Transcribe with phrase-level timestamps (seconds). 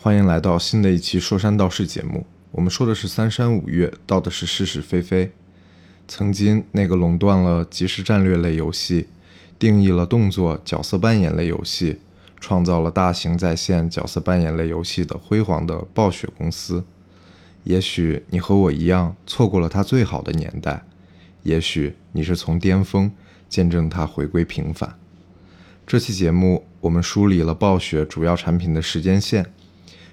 [0.00, 2.24] 欢迎来到新的一期说山道事节目。
[2.52, 5.32] 我们说的是三山五岳，道的是是是非非。
[6.06, 9.08] 曾经那个垄断了即时战略类游戏、
[9.58, 11.98] 定义了动作角色扮演类游戏、
[12.38, 16.84] 创造了大型在线角色扮演类游戏的辉煌的暴雪公司，
[17.64, 20.84] 也许你和我一样错过了它最好的年代，
[21.42, 23.10] 也许你是从巅峰
[23.48, 24.96] 见证它回归平凡。
[25.84, 29.52] 这期节目我们梳理了暴雪主要产品的时间线，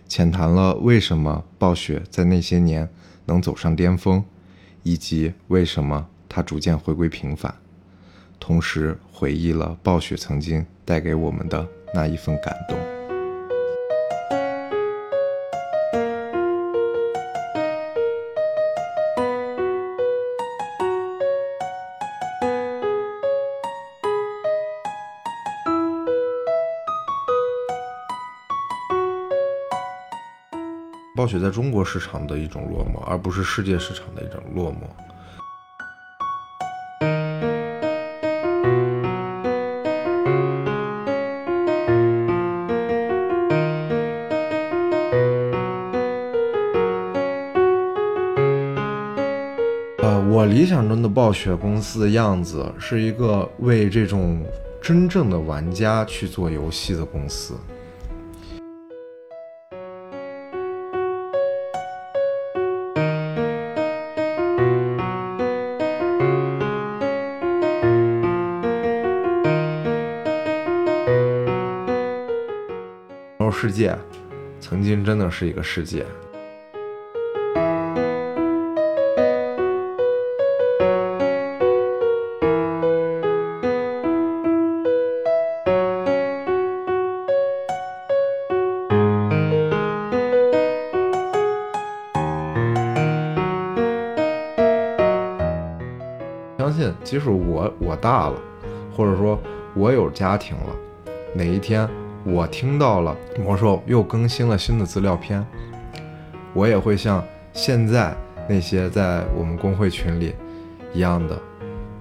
[0.07, 2.89] 浅谈了为什么暴雪在那些年
[3.25, 4.23] 能走上巅峰。
[4.87, 7.51] 以及为什么它逐渐回归平凡，
[8.39, 12.84] 同时回忆了暴雪曾经带给我们的那一份感动。
[31.25, 34.75] 暴雪在中国市场的一种落寞，而不是世界市场的一种落寞。
[50.03, 54.45] 呃，我理想中的暴雪公司的样子，是一个为这种
[54.79, 57.55] 真正的玩家去做游戏的公司。
[73.75, 73.93] 界
[74.61, 76.05] 曾经真的是一个世界。
[96.57, 98.35] 相信，即使我我大了，
[98.95, 99.37] 或者说
[99.75, 100.75] 我有家庭了，
[101.33, 101.87] 哪一天。
[102.27, 105.45] 我听到了魔兽又更新了新的资料片，
[106.53, 108.15] 我也会像现在
[108.49, 110.33] 那些在我们公会群里
[110.91, 111.39] 一样的，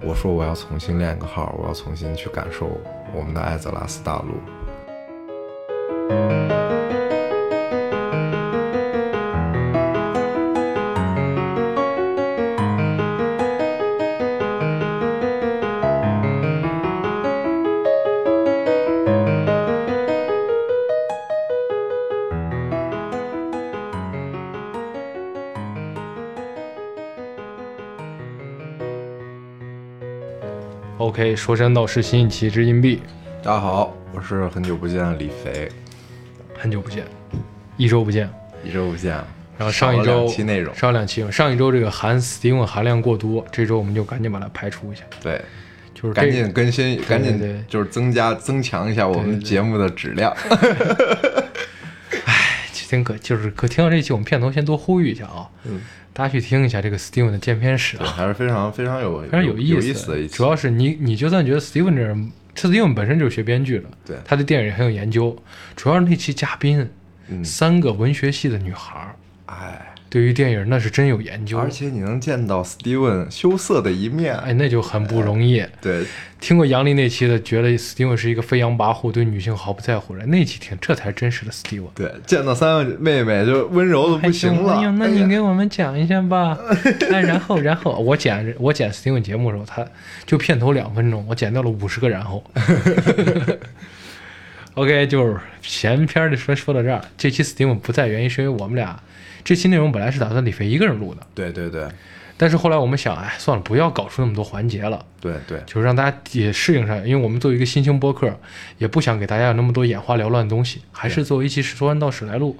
[0.01, 2.67] 我说我要重新练个号，我要重新去感受
[3.13, 4.33] 我们的艾泽拉斯大陆。
[31.35, 33.01] 说山道是新一期之硬币。
[33.43, 35.69] 大家好，我是很久不见的李肥。
[36.57, 37.03] 很久不见，
[37.75, 38.29] 一周不见，
[38.63, 39.11] 一周不见。
[39.57, 45.03] 然后上一周两期内容，上两期，上一周这个含 Steam 含量过多，这周我们就赶紧把它排除一下。
[45.21, 45.41] 对，
[45.93, 50.33] 就是赶紧更新，赶紧对就是增加增强一下我们节目的质量。
[52.25, 55.49] 唉，真可就是可听到这期，我们片头先多呼吁一下啊。
[55.65, 55.81] 嗯。
[56.17, 65.37] 大家去听一下这个 Steven 的见片史啊，还是非常非常有非常有意思的一主要是你你就算觉得 Steven 这人，Steven 本身就是学编剧的，对，他对电影很有研究。
[65.75, 66.89] 主要是那期嘉宾，
[67.27, 69.15] 嗯，三个文学系的女孩儿，
[69.47, 69.94] 哎。
[70.09, 75.61] 对于电影那是真有研究，而且你能见到 Steven 羞涩的一面，哎，那就很不容易。
[75.81, 76.05] 对，
[76.39, 81.89] 听过杨笠那期的，觉得 Steven 是一个飞扬跋扈、对女性毫不在乎人，那期听，这才是真实的 Steven。
[81.93, 84.75] 对，见到三个妹妹就温柔的不行了。
[84.75, 86.57] 哎呀，那你给我们讲一下吧。
[87.11, 89.85] 哎，然后，然后我剪我剪 Steven 节目的时候，他
[90.25, 92.41] 就片头两分钟，我剪掉了五十个然后。
[94.75, 98.99] OK，就是前篇的说说到这儿，这期 Steven 不在，原因是因为我们俩。
[99.43, 101.87] 这期内容本来是打算李飞一个人录的，对对对，
[102.35, 108.39] 但是后来我们想，哎，算了，不要搞出那么多环节了，对对，就是让大家也适应上，因为我们作为一个新兴播客，
[108.79, 112.57] 也不想给大家有那么多眼花缭乱的东西，还是作为一期说完到史来录，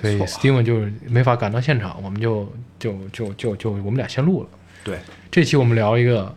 [0.00, 4.48] 所以 Steven 就没法赶到现场，我们就就就就就我们俩先录了。
[4.82, 4.98] 对，
[5.30, 6.34] 这期我们聊一个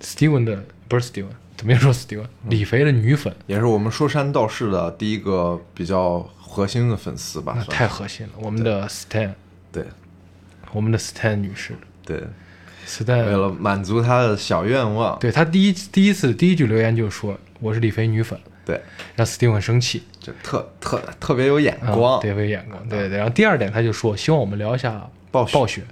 [0.00, 1.26] Steven 的，不是 Steven，
[1.58, 2.24] 怎么又说 Steven？
[2.48, 6.26] 李飞的女粉，也是我们说山道士的第一个比较。
[6.50, 8.32] 核心的粉丝吧，那太核心了。
[8.38, 9.32] 我们的 Stan，
[9.70, 9.84] 对，
[10.72, 11.74] 我们的 Stan 女士，
[12.06, 12.22] 对
[12.86, 13.26] ，Stan。
[13.26, 18.80] 为了满足她的小愿望，对她第一第一次第一句留言就说我是李飞女粉，对，
[19.14, 23.18] 让 Steven 很生气，就特特特别有眼光，特别有眼光，对对。
[23.18, 25.82] 然后第二点，他就说希望我们聊一下暴暴雪，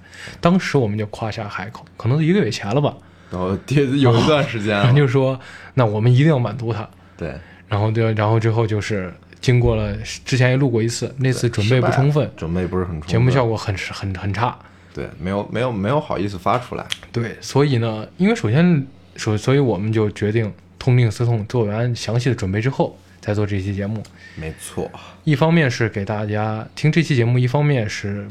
[0.41, 2.97] 当时我们就夸下海口，可能是一个月前了吧，
[3.31, 5.39] 然后有一段时间，就说
[5.75, 7.35] 那我们一定要满足他，对，
[7.69, 9.13] 然后对，然后之后就是。
[9.39, 9.95] 经过了
[10.25, 14.59] 之前也录过一次，那次准备不充分，准备不是很充分，节目效果很很很差。
[14.93, 16.85] 对，没有没有没有好意思发出来。
[17.13, 18.85] 对，所以呢，因为首先
[19.15, 24.03] 所，所以我们就决定痛定思痛，做完详细的准备之后再做这期节目。
[24.35, 24.91] 没错，
[25.23, 28.27] 一方面是给大家听这期节目，一方面是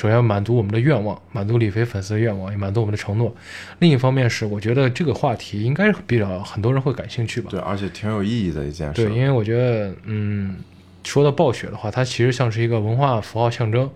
[0.00, 3.36] 首先满足我们的愿望，满足李飞粉丝的愿望，也满足我们的承诺。
[3.80, 7.48] 另一方面是我觉得这个话题应该是比较很多人会感兴趣吧。
[7.50, 9.04] 对，而且挺有意义的一件事。
[9.04, 10.56] 对，因为我觉得，嗯，
[11.04, 13.90] 说到暴雪的话，它其实像是一个文化符号象征。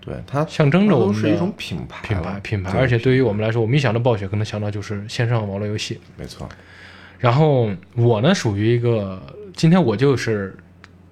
[0.00, 2.78] 对它象征着我们是一种品牌，品牌，品牌。
[2.78, 5.98] 而且对于我们来说，我们一想到暴雪，可能想到就是线上网络游戏。
[6.16, 6.48] 没错。
[7.18, 9.20] 然后我呢，属于一个，
[9.56, 10.56] 今天我就是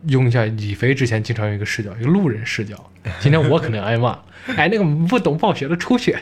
[0.07, 2.91] 用一下李飞之前经常有一个视角，一个路人视角。
[3.19, 4.19] 今天我可能挨骂，
[4.57, 6.17] 哎，那个不懂暴雪的出去。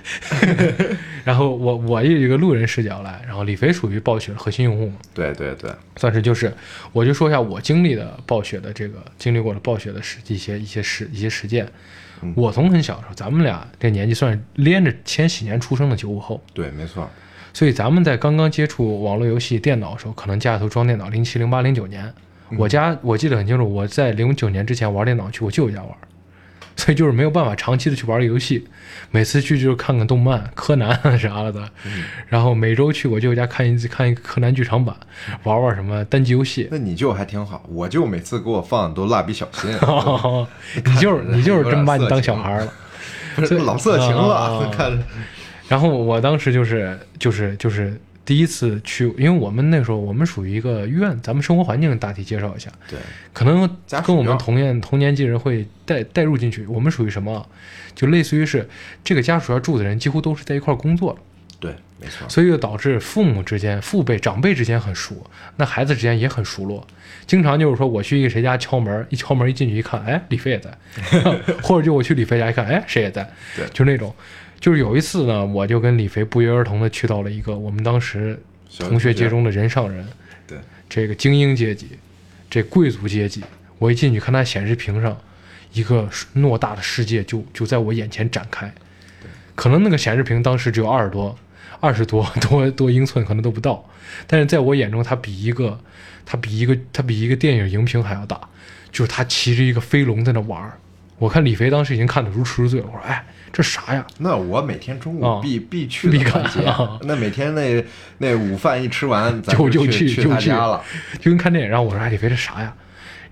[1.25, 4.97] 然后我我有一个路人视角来，然后李飞属于暴雪的核心用户嘛？
[5.13, 6.53] 对对对，算是就是，
[6.93, 11.69] 我就说一下我经历的暴雪的这个经历过的暴雪的实一些一些实一些实践。
[12.35, 16.43] 我从很小的时候，咱们俩这年纪算是连着千禧年出生的九五后。
[16.53, 17.09] 对，没错。
[17.53, 22.13] 所以咱们在刚刚接触网络游戏、电脑的时候，可能家里头装电脑，零七、零八、零九年，
[22.57, 25.91] 我家我记得很清楚，我在零九年之前玩电脑去我舅舅家玩。
[26.77, 28.65] 所以就是没有办法长期的去玩游戏，
[29.11, 31.69] 每次去就是看看动漫、柯南啥了的，
[32.29, 34.95] 然后每周去我舅家看一次看一个柯南剧场版，
[35.43, 36.69] 玩玩什么单机游戏。
[36.71, 39.73] 那你舅还挺好，我舅每次给我放的都蜡笔小新。
[40.87, 42.73] 你就是你就是真把你当小孩了，
[43.67, 44.97] 老色情了，看。
[45.67, 48.01] 然后我当时就是就是就是。
[48.29, 52.71] 第一次去，因为我们那时候我们属于一个院，咱们生活环境大体介绍一下。
[52.87, 52.99] 对，
[53.33, 53.67] 可能
[54.05, 56.67] 跟我们同年同年纪人会带带入进去。
[56.67, 57.49] 我们属于什么？
[57.95, 58.69] 就类似于是
[59.03, 61.19] 这个家属要住的人几乎都是在一块工作的。
[61.59, 62.29] 对，没错。
[62.29, 65.25] 所以就导致父母之间、父辈长辈之间很熟，
[65.57, 66.87] 那孩子之间也很熟络。
[67.27, 70.71] 经常就是说我去一个谁家敲门，一敲门一进去一看，哎，李飞也在；
[71.65, 73.27] 或者就我去李飞家一看，哎，谁也在。
[73.57, 74.15] 对，就那种。
[74.61, 78.41] 就是有一次呢，我就跟李飞不约而同的去到了一个我们当时
[78.79, 80.07] 同学界中的人上人，
[80.47, 80.59] 对
[80.89, 81.91] 这个精英阶级，
[82.51, 83.43] 这贵族阶级。
[83.79, 85.17] 我一进去看他显示屏上，
[85.73, 88.73] 一个偌大的世界就就在我眼前展开。
[89.55, 91.39] 可能那个显示屏当时只有二十多、
[91.79, 93.89] 二十多多多英寸，可能都不到。
[94.27, 95.79] 但是在我眼中，它比一个，
[96.27, 98.41] 它比一个，它比一个电影荧屏还要大。
[98.91, 100.79] 就是他骑着一个飞龙在那玩儿。
[101.19, 102.87] 我看李飞当时已经看得如痴如醉了。
[102.87, 104.07] 我说：“哎。”这啥呀？
[104.19, 106.61] 那我每天中午必必去的看节，
[107.03, 107.85] 那每天那
[108.19, 110.83] 那午饭一吃完，就就去就去家了，
[111.19, 111.71] 就跟看电影。
[111.71, 112.75] 然后我说：“哎，李飞，这啥呀？”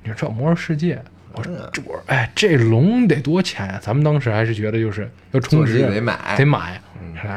[0.03, 1.03] 你说这魔兽世界，
[1.33, 3.79] 我说这我哎，这龙得多钱呀？
[3.83, 6.81] 咱们当时还是觉得就是要充值得买得买，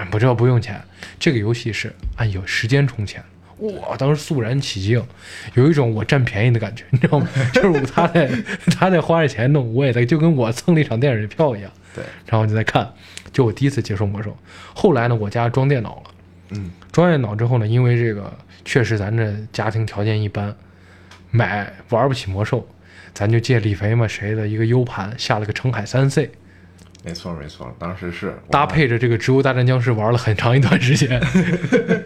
[0.09, 0.81] 不这不用钱。
[1.19, 3.23] 这个游戏是按有时间充钱。
[3.59, 5.03] 哇，当时肃然起敬，
[5.56, 7.27] 有一种我占便宜的感觉，你知道吗？
[7.53, 8.29] 就是他在
[8.77, 11.69] 他在花着钱弄，我也在，就跟我蹭了一场电影票一样。
[11.94, 12.94] 对，然后就在看，
[13.33, 14.38] 就我第一次接触魔兽。
[14.73, 16.11] 后来呢，我家装电脑了，
[16.51, 18.31] 嗯，装电脑之后呢，因为这个
[18.63, 20.55] 确实咱这家庭条件一般，
[21.31, 22.65] 买玩不起魔兽，
[23.13, 26.31] 咱就借李飞嘛谁的一个 U 盘下了个澄海三 C。
[27.03, 31.21] 没错没错，当时是搭配着这个《植物大战僵尸》玩了很长一段时间，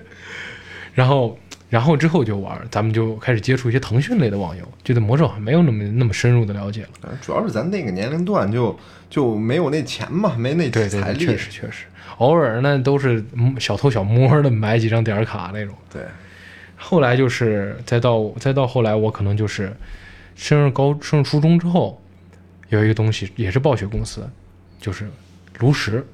[0.96, 1.38] 然后。
[1.74, 7.10] 然后之后就玩，咱们就开始接触一些腾讯类的网游，就对魔兽还没有那么那么深入的了解了。
[7.20, 8.78] 主要是咱那个年龄段就
[9.10, 11.26] 就没有那钱嘛，没那财力。
[11.26, 11.86] 确实确实，
[12.20, 13.26] 偶尔呢都是
[13.60, 15.74] 小偷小摸的买几张点卡那种。
[15.92, 16.04] 对。
[16.78, 19.76] 后来就是再到再到后来，我可能就是
[20.36, 22.00] 升入高升入初中之后，
[22.70, 24.30] 有一个东西也是暴雪公司，
[24.80, 25.08] 就是
[25.58, 26.06] 炉石。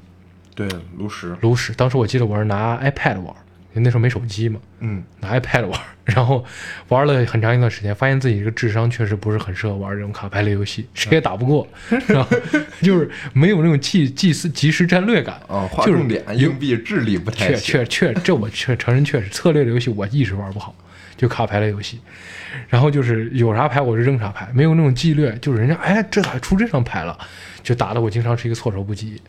[0.56, 1.36] 对，炉石。
[1.42, 3.36] 炉石，当时我记得我是拿 iPad 玩。
[3.74, 6.44] 那时候没手机嘛，嗯，拿 iPad 玩，然后
[6.88, 11.68] 玩了很长一段时间，发现自己这个智商确实不是很适合玩这种卡牌类游戏，谁也打不过，
[12.08, 12.30] 然后
[12.82, 20.76] 就是没有那种即即时即时战略感啊，划重点，硬币智力不太确确确，这我确承认确实策略类游戏我一直玩不好，
[21.16, 22.00] 就卡牌类游戏，
[22.68, 27.18] 然后就是有啥牌我就扔啥牌，没有那种纪律，就是人家哎这咋出这张牌了，
[27.62, 29.22] 就打的我经常是一个措手不及，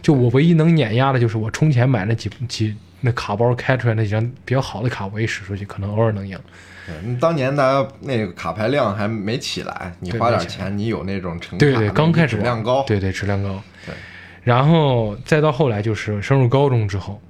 [0.00, 2.76] 就我唯一能碾压的就是我充钱买那几几。
[3.00, 6.38] 那卡包开出来那几张比较好的卡，我一使出去，可能偶尔能赢。
[6.86, 13.62] 对，当年大家那个卡牌量还没起来，你花点钱，你有那种成对对，刚开始质量高，对对质量高。
[13.84, 13.94] 对，
[14.42, 17.20] 然后再到后来就是升入高中之后，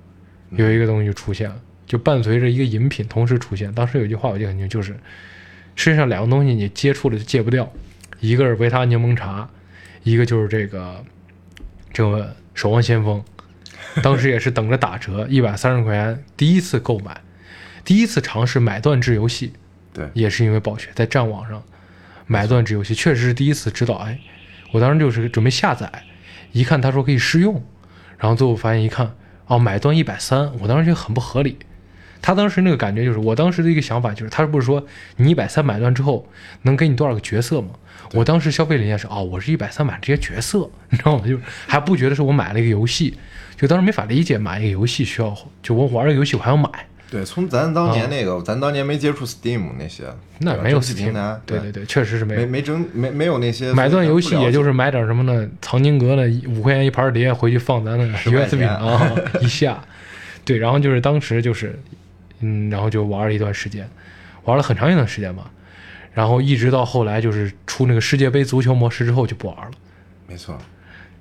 [0.51, 1.57] 有一个东西就出现了，
[1.87, 3.73] 就伴随着一个饮品同时出现。
[3.75, 4.93] 当时有一句话我记得很清，就是
[5.75, 7.71] 世界上两个东西你接触了就戒不掉，
[8.21, 9.49] 一个是维他柠檬茶，
[10.05, 11.05] 一个就是这个
[11.93, 13.23] 这个守望先锋。
[14.03, 17.21] 当时也是等着打折，一百三十块钱，第一次购买，
[17.85, 19.53] 第一次尝试买断制游戏，
[19.93, 21.63] 对，也是因为暴雪在战网上
[22.27, 23.95] 买断制游戏，确实是第一次知道。
[23.95, 24.19] 哎，
[24.73, 25.91] 我当时就是准备下载，
[26.53, 27.63] 一看他说可以试用，
[28.19, 29.15] 然后最后发现一看，
[29.47, 31.59] 哦，买断一百三，我当时觉得很不合理。
[32.21, 34.85] 他当时那个感觉就是，我当时的一个想法就是，他不是说
[35.17, 36.29] 你一百三买断之后
[36.63, 37.69] 能给你多少个角色吗？
[38.13, 41.25] 我当时消费理念是，哦，我是一百三买这些角色，你知道吗？
[41.27, 41.39] 就
[41.69, 43.17] 还不觉得是我买了一个游戏，
[43.59, 46.71] 就当时没法理解买一个游戏需要，就我玩这个游戏我还要买。
[47.11, 50.05] 对，从咱当年那个，咱当年没接触 Steam 那些，
[50.41, 51.13] 那没有 Steam
[51.45, 55.49] 对对对，确实是没没没整没没有那些买断游戏，也就是买点什么呢？
[55.61, 59.11] 藏经阁的五块钱一盘碟，回去放咱那个 USB 啊
[59.41, 59.83] 一下，
[60.45, 61.81] 对，然后就是当时就是，
[62.41, 63.89] 嗯，然后就玩了一段时间，
[64.45, 65.51] 玩了很长一段时间吧，
[66.13, 69.71] 然后一直到后来就是出那个世界杯足球模式之后就不玩了，
[70.29, 70.59] 没错。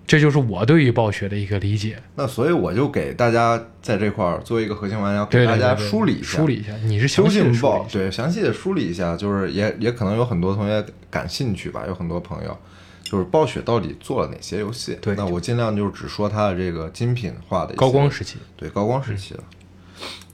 [0.07, 2.01] 这就是我对于暴雪的一个理解。
[2.15, 6.37] 那所以我就给大家在这块儿作为一个核心玩家，给大家梳理一下。
[6.37, 12.57] 梳理一下，你是究竟暴对详细的梳理一下，就是也也可能有很多同学感兴趣吧，有很多朋友
[13.03, 14.97] 就是暴雪到底做了哪些游戏？
[15.01, 18.37] 对，那我尽量就是只说它的这个精品化的高光时期。
[18.55, 19.43] 对，高光时期的，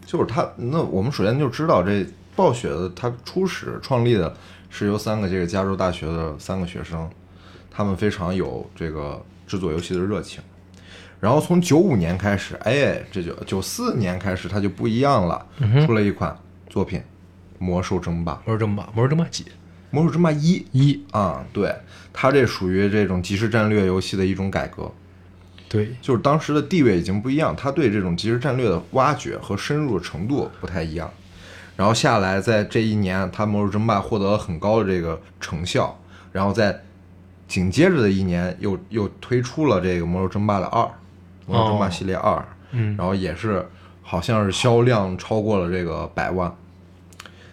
[0.06, 0.48] 就是它。
[0.58, 4.32] 那我们首先就知道这暴雪的它初始创立的
[4.70, 7.10] 是由三个这个加州大学的三个学生，
[7.72, 9.20] 他们非常有这个。
[9.54, 10.42] 制作游戏的热情，
[11.20, 15.46] 然后从九五年开始，哎，这就九四年开始，它就不一样了，
[15.86, 16.36] 出了一款
[16.68, 17.00] 作品
[17.60, 18.34] 《魔兽争霸》。
[18.48, 19.46] 魔兽争霸，魔兽争霸几？
[19.92, 21.72] 魔兽争霸一一啊，对，
[22.12, 24.92] 它这属于这种即时战略游戏的一种改革。
[25.70, 31.08] 对，就是当时的地位已经不一样，它对这种即时战略的挖掘和深入的程度不太一样。
[31.76, 36.00] 然后下来，在这一年，它魔兽争霸获得了很高的这个成效，
[36.32, 36.84] 然后在。
[37.54, 40.82] 紧接着的一年，又又推出了这个《魔兽争霸》的二，
[41.46, 43.64] 《魔兽争霸》系列二，嗯，然后也是
[44.02, 46.52] 好像是销量超过了这个百万，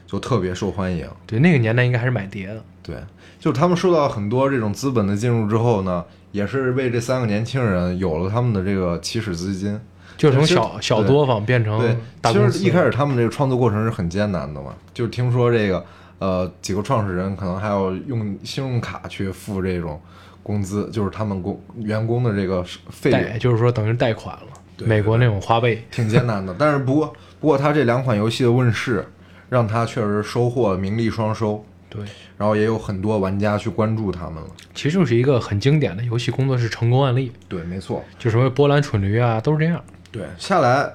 [0.07, 1.07] 就特别受欢迎。
[1.27, 2.65] 对，那个年代应该还是买碟的。
[2.83, 2.97] 对，
[3.39, 6.03] 就是他们受到很多这种资本的进入之后呢，
[6.33, 9.79] 也是为这三个年轻人有了他们的这个起始资金，
[10.17, 11.79] 就从小小作坊变成
[12.23, 12.59] 大公司。
[12.59, 15.85] 其实一开始他们这个创作过程是很艰难的嘛，就听说这个。
[16.21, 19.99] 呃，几个创始人可能还要用信用卡去付这种
[20.43, 24.87] 工资，就是他们工员工的这个费用，就是说等于贷款了。
[24.87, 26.55] 美国那种花呗，挺艰难的。
[26.59, 29.03] 但是不过，不过他这两款游戏的问世，
[29.49, 31.65] 让他确实收获名利双收。
[31.89, 32.03] 对，
[32.37, 34.49] 然后也有很多玩家去关注他们了。
[34.75, 37.33] 其实就是一个很经典的游戏工作室成功案例。
[37.49, 39.83] 对，没错，就什么波兰蠢驴啊，都是这样。
[40.13, 40.91] 对，下来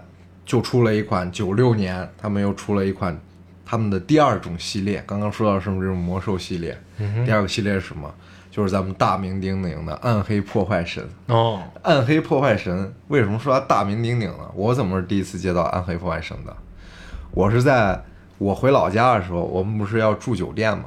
[0.46, 3.20] 就出了一款九六年，他们又出了一款。
[3.65, 6.77] 他们的第二种系列，刚刚说到什么这种魔兽系列，
[7.25, 8.13] 第二个系列是什么？
[8.51, 11.62] 就是咱们大名鼎鼎的暗黑破坏神哦。
[11.81, 14.50] 暗黑破坏神为什么说它大名鼎鼎呢？
[14.55, 16.55] 我怎么是第一次接到暗黑破坏神的？
[17.31, 18.01] 我是在
[18.38, 20.86] 我回老家的时候，我们不是要住酒店嘛？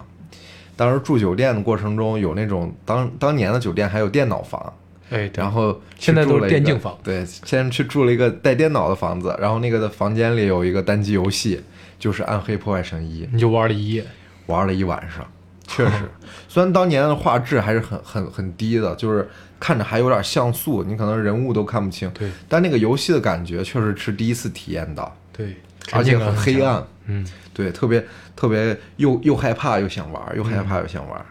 [0.76, 4.73] 当时住酒店的过程中，有那种当当年的酒店还有电脑房，
[5.11, 6.97] 哎，然后现在都是电竞房。
[7.02, 11.61] 对，先去住了一个带电脑的房子，然后那个的房间里有一个单机游戏。
[11.99, 14.05] 就是《暗黑破坏神一》，你就玩了一夜，
[14.47, 15.26] 玩了一晚上，
[15.67, 16.09] 确实，
[16.49, 19.28] 虽然当年的画质还是很很很低的，就是
[19.59, 22.11] 看着还有点像素，你可能人物都看不清。
[22.11, 25.17] 对，但那个游戏的感觉确实是第一次体验到。
[25.33, 25.57] 对，
[25.93, 26.83] 而且很黑暗。
[27.07, 31.26] 嗯，对，特别特别又又害怕又想玩，又害怕又想玩。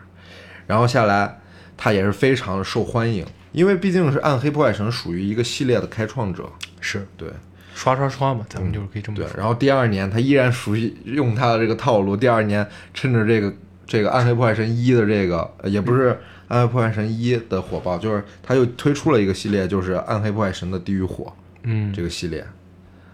[0.66, 1.40] 然后下来，
[1.78, 6.50] 它也是非常的受欢迎，因为毕竟是《暗黑破坏神》属于一个系列的开创者。
[6.82, 7.30] 是对。
[7.78, 9.28] 刷刷刷嘛，咱们就是可以这么对。
[9.38, 13.54] 然后第二年他依然熟悉用他的这个套路，第二年趁着这个
[13.86, 16.10] 这个《暗黑破坏神一》的这个也不是
[16.48, 21.26] 《暗黑破坏神一》的火爆，就是他又推出了一个系列，就是《暗黑破坏神的地狱火》。
[21.62, 22.44] 嗯，这个系列，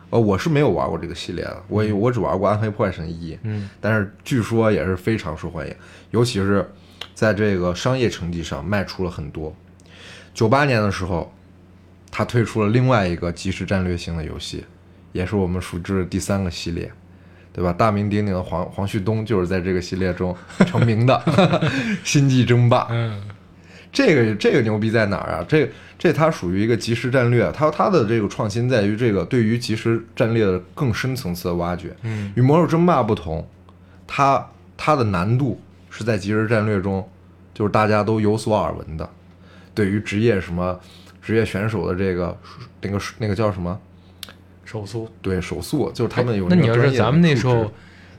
[0.10, 3.34] 呃，我是没有玩过这个系列的，我我只玩过《暗黑破坏神一》。
[3.43, 5.75] 嗯，但是据说也是非常受欢迎，
[6.12, 6.65] 尤其是
[7.13, 9.53] 在这个商业成绩上卖出了很多。
[10.34, 11.29] 九八年的时候。
[12.15, 14.63] 他推出了另外一个即时战略型的游戏，
[15.13, 16.91] 也是我们熟知的第三个系列，
[17.51, 17.74] 对吧？
[17.74, 21.20] 大名鼎鼎的黄黄旭东就是在这个系列中成名的
[22.05, 22.82] 《星际争霸》。
[22.91, 23.20] 嗯，
[23.91, 25.46] 这个这个牛逼在哪儿啊？
[25.50, 25.67] 这
[25.98, 31.96] 这它属于一个即时战略，它它的这个创新在于这个对于即时战略的更深层次的挖掘。
[32.03, 33.43] 嗯，与魔兽争霸不同，
[34.05, 37.10] 它它的难度是在即时战略中，
[37.55, 39.10] 就是大家都有所耳闻的，
[39.74, 40.79] 对于职业什么。
[41.24, 42.38] 职业选手的这个
[42.82, 43.80] 那个那个叫什么？
[44.65, 45.10] 手速？
[45.22, 47.72] 对手速，就是他们有那你要是咱们那时候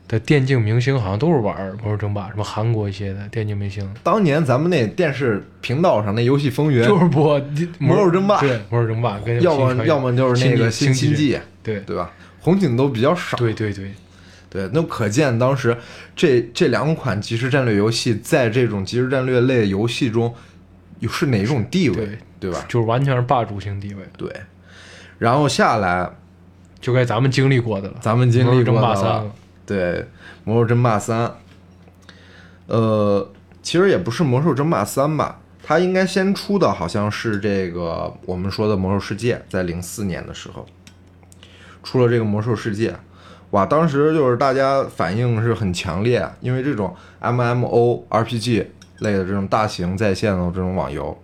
[0.07, 3.89] 的电竞明星，好像都是玩魔兽争霸，什么韩国一些的电竞明星。
[4.03, 7.41] 当年咱们那电视频道上那游戏风云就是播
[7.79, 11.81] 魔兽争霸，对魔兽争霸跟，要么要么就是那个星际，对。
[11.81, 12.13] 对吧？
[12.41, 13.91] 红警都比较少，对对对。
[14.51, 15.77] 对，那可见当时
[16.15, 20.33] 这这两款即时战略游戏在这种即时战略类游戏中
[21.01, 22.67] 有是哪种地位，对对吧？
[22.69, 24.31] 就是完全是霸主型地位，对，
[25.19, 26.11] 然后下来
[26.81, 27.95] 就该咱们经历过的了。
[28.01, 28.95] 咱们经历争过的了。
[28.95, 29.33] 霸三了，
[29.65, 29.79] 对，
[30.45, 31.27] 《魔兽争霸三》，
[32.67, 33.31] 呃，
[33.63, 40.67] 其实也不是《魔兽争霸三》吧，它应该先出的好像是这个我们说的《魔兽世界》，在零四年的时候。
[41.83, 42.91] 出了这个《魔兽世界》，
[43.51, 48.67] 哇，当时就是大家反应是很强烈，因为这种 MMO RPG
[49.01, 51.15] 类的这种大型在线的这种网游，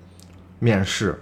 [0.60, 1.20] 面试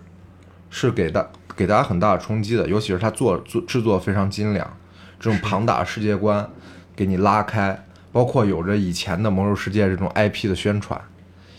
[0.69, 1.27] 是给大
[1.57, 4.71] 给大家很大的冲击的，尤其是它做做制作非常精良，
[5.19, 6.47] 这种庞大的世界观
[6.95, 11.01] 给你拉开，包括有着以前的《魔兽世界》这种 IP 的宣传，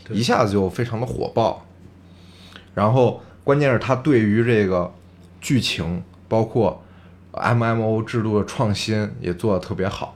[0.10, 1.66] 一下子就非常的火爆。
[2.76, 4.94] 然后关键是它对于这个
[5.42, 6.84] 剧情，包括
[7.34, 10.16] MMO 制度的创新也做得特别好。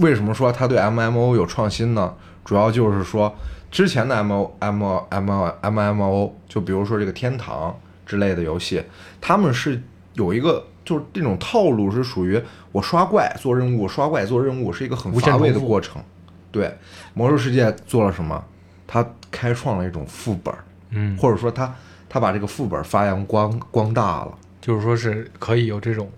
[0.00, 2.14] 为什么说它对 MMO 有创新呢？
[2.44, 3.34] 主要就是说
[3.70, 8.82] 之前的 M O M O M O M M O，就比如说这个天堂之类的游戏，
[9.20, 9.80] 他们是
[10.14, 12.40] 有一个就是这种套路是属于
[12.72, 16.02] 我刷怪做任务，刷怪做任务是一个很乏味的过程。
[16.50, 16.76] 对，
[17.14, 18.44] 魔兽世界做了什么？
[18.86, 20.52] 它开创了一种副本，
[20.90, 21.72] 嗯，或者说它
[22.08, 24.34] 它把这个副本发扬光光大了。
[24.60, 26.10] 就是说是可以有这种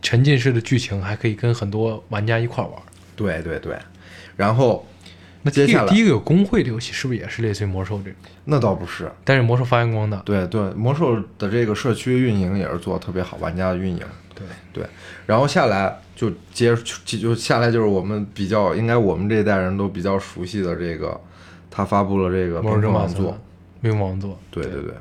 [0.00, 2.72] 沉浸式的剧情，还可以跟很多玩家一块玩。
[3.14, 3.76] 对对对，
[4.36, 4.86] 然后
[5.48, 5.92] 那接下来。
[5.92, 8.14] 第一个有工会的游戏是不是也是类似于魔兽这种？
[8.44, 14.00] 那倒不是，但是魔兽发扬光大，对对，魔兽的这个社区运营也是做的特别好，玩家的运营。
[14.34, 14.86] 对对，
[15.26, 16.72] 然后下来就接
[17.04, 21.20] 就就下来就是我们比较应该我们这一代人都比较熟悉的这个，
[21.68, 23.40] 他发布了这个魔兽冰争霸三封王座，、
[23.80, 24.92] 冰封王座，对对对，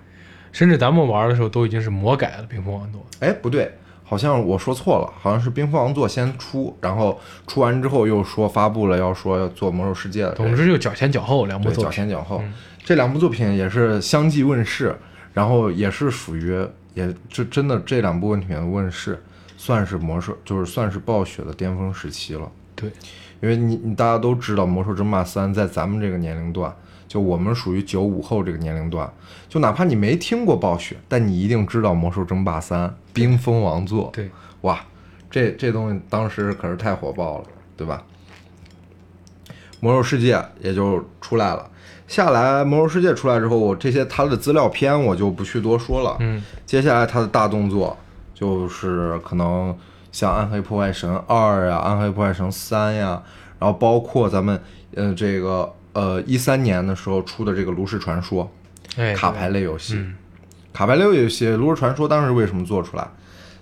[0.51, 3.05] 甚至咱们玩的时候都已经是魔改了冰封王座。
[3.19, 3.71] 哎不对，
[4.09, 11.83] 好像我说错了，好像是冰封王座先出，然后出完之后又说发布了要说要做魔兽世界的，总之就脚前脚后两部作品。
[11.83, 12.53] 脚前脚后，嗯
[12.85, 14.95] 这两部作品也是相继问世，
[15.33, 16.57] 然后也是属于
[16.93, 19.21] 也这真的这两部作品的问世，
[19.57, 22.49] 算是魔兽就是算是暴雪的巅峰时期了。
[22.75, 22.89] 对，
[23.41, 26.73] 因为你你大家都知道，《魔兽争霸三》在咱们这个年龄段，
[27.07, 29.11] 就我们属于九五后这个年龄段，
[29.47, 34.09] 就哪怕你没听过暴雪，但你一定知道《魔兽争霸三》冰封王座。
[34.13, 34.29] 对，
[34.61, 34.79] 哇，
[35.29, 38.03] 这这东西当时可是太火爆了，对吧？
[39.79, 41.69] 魔兽世界也就出来了。
[42.07, 46.17] 下来，魔兽世界出来之后，我这些它的资料片我就不去多说了。
[46.19, 47.95] 嗯，接下来它的大动作
[48.33, 49.77] 就是可能
[50.11, 53.21] 像《暗黑破坏神二》呀，《暗黑破坏神三》呀，
[53.59, 54.59] 然后包括咱们
[54.95, 58.51] 呃这个呃一三年的时候出的这个《炉石传说》
[59.01, 59.95] 哎，卡牌类游戏。
[59.95, 60.13] 嗯
[60.71, 63.07] 卡牌类游戏《炉石传说》当时为什么做出来？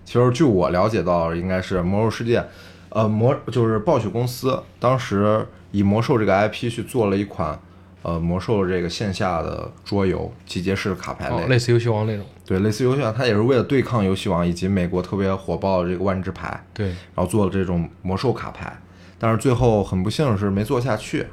[0.03, 2.43] 其实据我了解到，应该是魔兽世界，
[2.89, 7.57] 呃魔就是暴雪公司当时以魔兽这个 IP 去做了一款
[8.01, 12.25] 呃魔兽这个线下的桌游集结式卡牌类，哦，类似游戏王那种。
[12.45, 18.77] 对，类似游戏王，它也是为了对抗游戏王以及美国特别火爆的这个万智牌，对，然后做了这种魔兽卡牌，
[19.17, 21.25] 但是最后很不幸的是没做下去，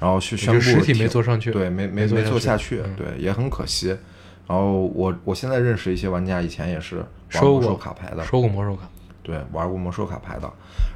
[0.00, 2.96] 然后去宣布就实体没做上去对，没没做下去，嗯。
[2.96, 3.88] 对，也很可惜。
[4.48, 8.88] 然后我我现在认识一些玩家，以前也是玩魔收过兽卡牌的，收过魔兽卡。
[9.22, 10.50] 对，玩过魔兽卡牌的，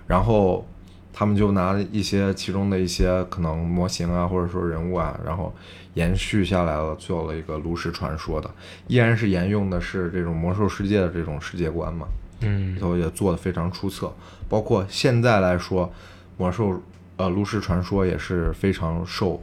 [0.09, 0.67] 然后
[1.13, 5.55] 他们就拿一些其中的一些可能模型啊，或者说人物啊，然后
[5.93, 8.51] 延续下来了，做了一个炉石传说的，
[8.89, 12.09] 依然是沿用的是这种魔兽世界的这种世界观嘛，
[12.41, 12.75] 嗯。
[12.75, 14.13] 里，头也做的非常出色，
[14.49, 15.93] 包括现在来说，
[16.37, 16.83] 魔兽
[17.17, 19.43] 呃炉石传说也是非常受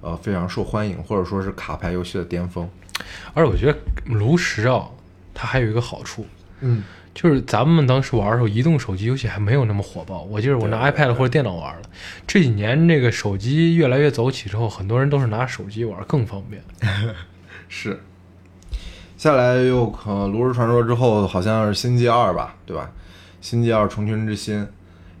[0.00, 2.68] 呃非常受欢迎，或者说是卡牌游戏的巅峰。
[3.34, 4.86] 而且我觉得炉石啊，
[5.32, 6.26] 它还有一个好处，
[6.60, 10.22] 嗯，就是咱们当时玩的时候，移动手机游戏还没有那么火爆。
[10.22, 11.88] 我记得我拿 iPad 或者电脑玩的。
[12.26, 16.62] 这几年这个手机越来越走起之后，很多人都是拿手机玩，更方便。
[17.68, 18.00] 是。
[19.16, 22.90] 下来又可炉石传说之后，好像是星际二吧，对吧？
[23.40, 24.66] 星际二重群之心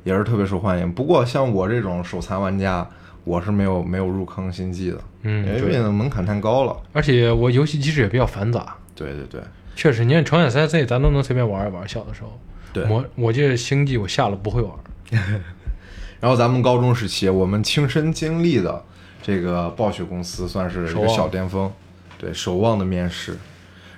[0.04, 0.92] 也是特别受欢迎。
[0.92, 2.88] 不过像我这种手残玩家，
[3.24, 6.76] 我是没有没有入坑星际的，嗯，因为门槛太高了。
[6.92, 9.40] 而且我游戏机制也比较繁杂，对对对
[9.74, 11.88] 确实，你看长远三 C 咱都能随便玩一玩。
[11.88, 12.38] 小的时候，
[12.72, 12.84] 对。
[12.84, 14.72] 我我记得星际我下了不会玩。
[16.20, 18.82] 然后咱们高中时期，我们亲身经历的
[19.22, 21.70] 这个暴雪公司算是一个小巅峰，
[22.16, 23.36] 对守望的面试，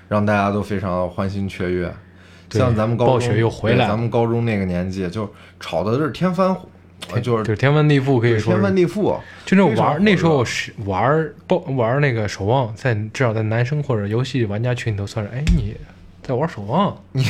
[0.09, 1.95] 让大家都非常欢欣雀跃。
[2.49, 5.29] 对像咱们高中暴雪又回来咱们高中那个年纪，就
[5.59, 6.57] 吵的是天翻，
[7.13, 8.75] 呃就是就是天翻地覆，可以说天翻。
[8.75, 9.19] 地覆。
[9.45, 15.77] 就那种玩，那时候是玩暴玩那个守望，在至少在男生或者游戏玩家群里头算是，哎，你
[16.23, 17.23] 在玩守望， 你？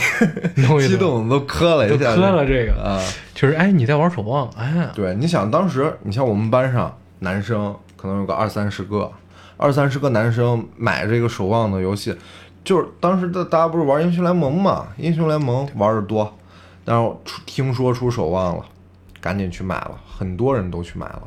[0.89, 2.99] 激动都磕了都一下，磕了这个，啊！
[3.35, 9.13] 就是哎，你在玩守望，哎，对，你想当时，你像我们班上男生可能有个二三十个，
[9.59, 12.17] 二三十个男生买这个守望的游戏，
[12.67, 16.37] 就是当时的大家不是玩英雄联盟嘛，英雄联盟玩的多，
[16.85, 18.65] 然后出听说出守望了，
[19.21, 21.23] 赶紧去买了，很多人都去买了。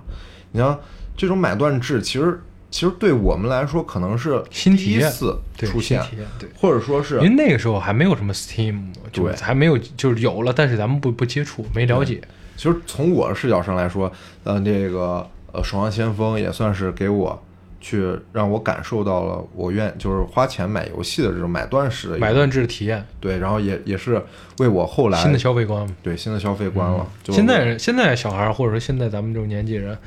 [0.51, 0.77] 你像
[1.15, 6.03] 这种买断制，其实其实对我们来说可能是第一次对出现
[6.59, 12.21] 或者说是因为那个时候还没有什么 Steam，就是对还没有，就是有了，但是咱们不不接触，没了解。
[12.57, 14.11] 其实从我的视角上来说，
[14.43, 17.41] 呃，这个呃《守望先锋》也算是给我
[17.81, 24.21] 去让我感受到了我愿就是花钱买游戏的这种买断式的买断制体验，对，然后也也是
[24.57, 25.87] 为我后来新的消费观。
[26.03, 27.07] 对新的消费观了。
[27.23, 29.97] 就现在人现在小孩或者说现在咱们这种年纪人，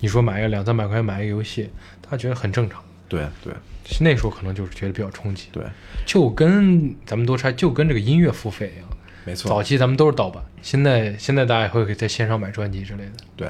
[0.00, 1.68] 你说买个两三百块钱买一个游戏，
[2.02, 2.82] 他觉得很正常。
[3.08, 3.52] 对对
[4.00, 5.62] 那时候可能就是觉得比较冲击，对，
[6.04, 8.88] 就跟咱们多拆，就跟这个音乐付费一样。
[9.24, 9.62] 没错早。
[9.62, 13.12] 期咱们都是盗版，现在现在大家也会在线上买专辑之类的。
[13.36, 13.48] 对，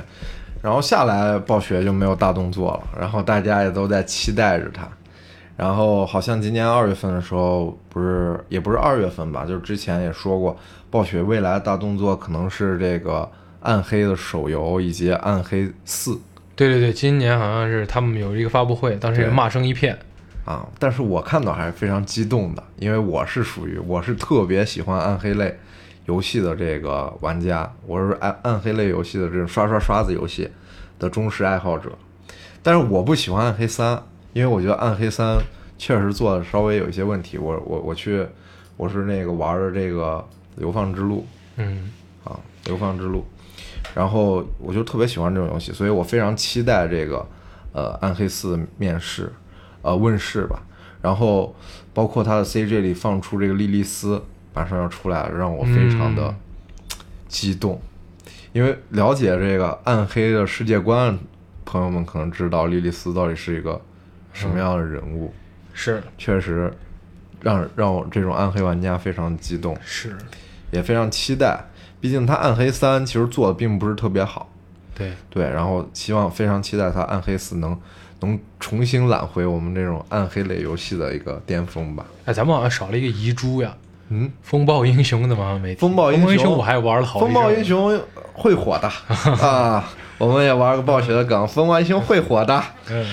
[0.61, 4.89] 然后下来暴雪就没有大动作了，然后大家也都在期待着它。
[5.57, 10.57] 然后好像今年二月份的时候，不是也不是二月份吧，就是之前也说过，
[10.89, 13.29] 暴雪未来的大动作可能是这个
[13.61, 16.17] 暗黑的手游以及暗黑四
[16.55, 19.99] 对对对，今年好像是他们有一个发布会，当时也骂声一片。
[20.45, 20.65] 啊。
[20.79, 25.59] 但是我看到还是非常激动的，因为我是属于我是特别喜欢暗黑类
[26.09, 30.49] 游戏的这个玩家，我是暗暗黑类游戏的这种刷刷刷子游戏
[30.99, 31.93] 的忠实爱好者。
[32.63, 35.37] 但是我不喜欢暗黑三，因为我觉得暗黑三
[35.77, 37.37] 确实做的稍微有一些问题。
[37.37, 38.27] 我我我去，
[38.79, 41.93] 我是那个玩的这个流放之路嗯，
[42.25, 43.23] 啊，流放之路，
[43.95, 47.27] 然后我就特别喜欢这种游戏，所以我非常期待这个
[47.75, 49.31] 呃暗黑四的面世，
[49.83, 50.63] 呃问世吧。
[51.03, 51.55] 然后
[51.93, 54.25] 包括它的 CG 里放出这个莉莉丝
[54.59, 56.35] 马上要出来了，让我非常的嗯
[57.29, 57.81] 激动，
[58.53, 61.17] 因为了解这个暗黑的世界观，
[61.65, 63.81] 朋友们可能知道莉莉丝到底是一个
[64.33, 65.33] 什么样的人物，
[65.73, 66.73] 是确实
[67.41, 69.79] 让让我这种暗黑玩家非常激动。
[69.81, 70.19] 是，
[70.73, 71.65] 也非常期待。
[72.01, 74.51] 毕竟他《暗黑三》其实做的并不是特别好，
[74.93, 77.79] 对，对，然后希望非常期待他《暗黑四》能
[78.21, 82.05] 能重新揽回我们这种暗黑类游戏的一个巅峰吧。
[82.25, 83.77] 哎，咱们好像少了一个遗珠呀。
[84.11, 85.75] 嗯，风暴英雄怎么没？
[85.75, 86.53] 风暴英雄。
[86.57, 87.35] 我还玩了好一阵儿。
[87.35, 88.01] 风暴英雄
[88.33, 88.89] 会火的。
[89.47, 93.07] 啊，我们也玩个暴雪的梗，风暴英雄会火的，嗯，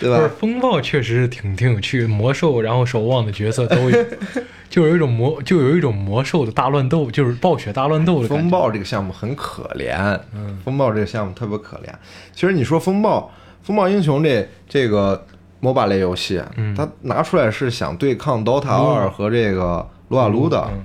[0.00, 0.30] 对不是吧？
[0.38, 4.04] 风暴确实是挺挺有趣，魔兽然后守望的角色都有，
[4.68, 8.20] 就有一种魔就有一种魔兽的大乱斗，就是暴雪大乱斗。
[8.22, 10.58] 风暴这个项目很可怜，嗯。
[10.64, 11.88] 风暴这个项目特别可怜。
[12.34, 13.30] 其实你说风暴，
[13.62, 15.24] 风暴英雄这这个
[15.62, 16.74] MOBA 类游戏，嗯。
[16.74, 20.84] 它拿出来是想对抗 DOTA 二和这个撸啊撸的，嗯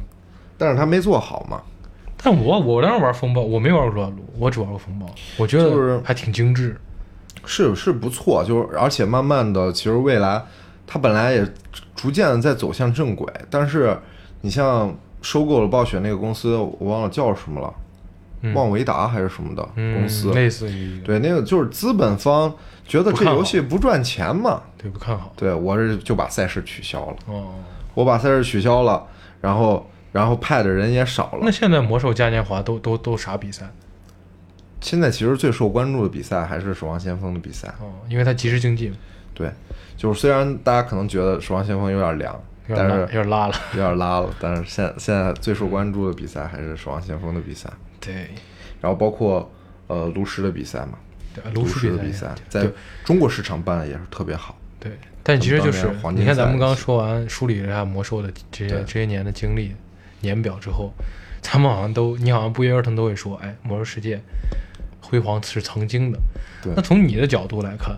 [0.57, 1.61] 但是他没做好嘛。
[2.23, 5.05] 但我我当时玩风暴，我没玩过撸啊撸，我只玩过风暴，
[5.37, 6.79] 我觉就是得还挺精致。
[7.45, 10.43] 是是不错，就是而且慢慢的，其实未来
[10.87, 11.45] 它本来也
[11.95, 13.95] 逐渐的在走向正轨，但是
[14.41, 17.73] 你像收购了暴雪那个公司，我忘了叫什么了，
[18.41, 18.53] 嗯。
[18.55, 20.99] 旺维达还是什么的嗯，公司，类似于。
[21.01, 22.51] 对，那个就是资本方
[22.87, 25.31] 觉得这游戏不赚钱嘛，对不看好。
[25.35, 27.53] 对我是就把赛事取消了，哦。
[27.93, 29.05] 我把赛事取消了，
[29.45, 31.51] 然后然后派的人也少了那。
[31.51, 33.69] 现在魔兽嘉年华都都都啥比赛？
[34.81, 38.91] 现在其实最受关注的比赛还是守望先锋的比赛，哦，因为它即时竞技
[39.35, 39.51] 对，
[39.95, 43.55] 就是虽然大家可能觉得守望先锋有点凉，但是有点拉了。
[43.73, 48.29] 有点拉了，但是现现在最受关注的比赛还是守望先锋的比赛，对
[48.81, 49.51] 然后包括
[49.87, 50.97] 呃炉石的比赛嘛，
[51.33, 52.67] 对，炉石的比赛在
[53.03, 54.55] 中国市场办的也是特别好。
[54.79, 54.91] 对，
[55.27, 59.75] 但其实就是你看咱们刚刚说完梳理了一下魔兽的这些这些年的经历
[60.21, 60.93] 年表之后，
[61.41, 64.21] 咱们好像都你好像不约而同都会说，哎，魔兽世界
[65.01, 66.19] 辉煌是曾经的。
[66.61, 67.97] 对那从你的角度来看，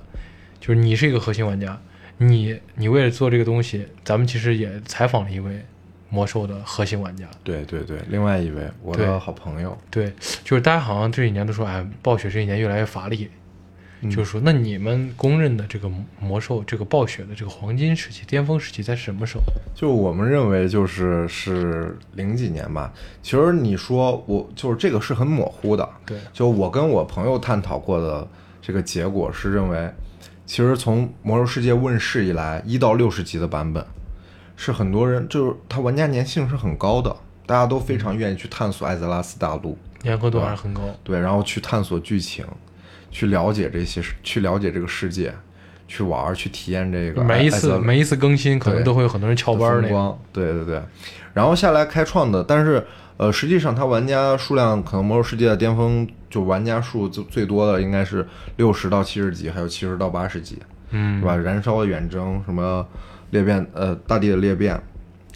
[0.62, 1.78] 就是你是一个核心玩家，
[2.18, 5.66] 你你为了做这个东西，咱们其实也采访了一位
[6.10, 7.26] 魔兽的核心玩家。
[7.44, 10.14] 对对对，另外一位我的好朋友，对，
[10.46, 13.30] 就是大家好像这几年都说，哎，暴雪这一年越来越乏力。
[14.02, 19.44] 嗯就是说，那你们公认的这个魔兽，这个暴雪的这个黄金时期、巅峰时期在什么时候？
[19.74, 22.94] 就我们认为就是是零几年吧。
[23.24, 28.28] 其实你说我就是这个是很模糊的，对，就我跟我朋友探讨过的
[28.62, 29.92] 这个结果是认为，
[30.46, 33.86] 其实从《魔兽世界》问世以来，一到六十级的版本，
[34.56, 40.84] 是很多人就是它玩家粘性是很高的，大家都非常愿意去探索艾泽拉斯大陆，粘合度还是很高。
[41.04, 42.46] 对，然后去探索剧情，
[43.12, 45.34] 去了解这些，去了解这个世界，
[45.88, 49.82] 去玩儿去体验这个每一次每一次更新，可能都会有很多人翘班儿
[50.32, 50.82] 对对对。
[51.34, 52.86] 然后下来开创的，但是
[53.18, 60.58] 呃，实际上它玩家数量可能魔兽世界的巅峰就玩家数就最多的应该是六十到七十级，还有七十到八十级，
[60.92, 61.22] 嗯。
[61.22, 61.36] 对，吧？
[61.36, 62.86] 燃烧的远征，什么
[63.32, 64.80] 裂变，呃，大地的裂变，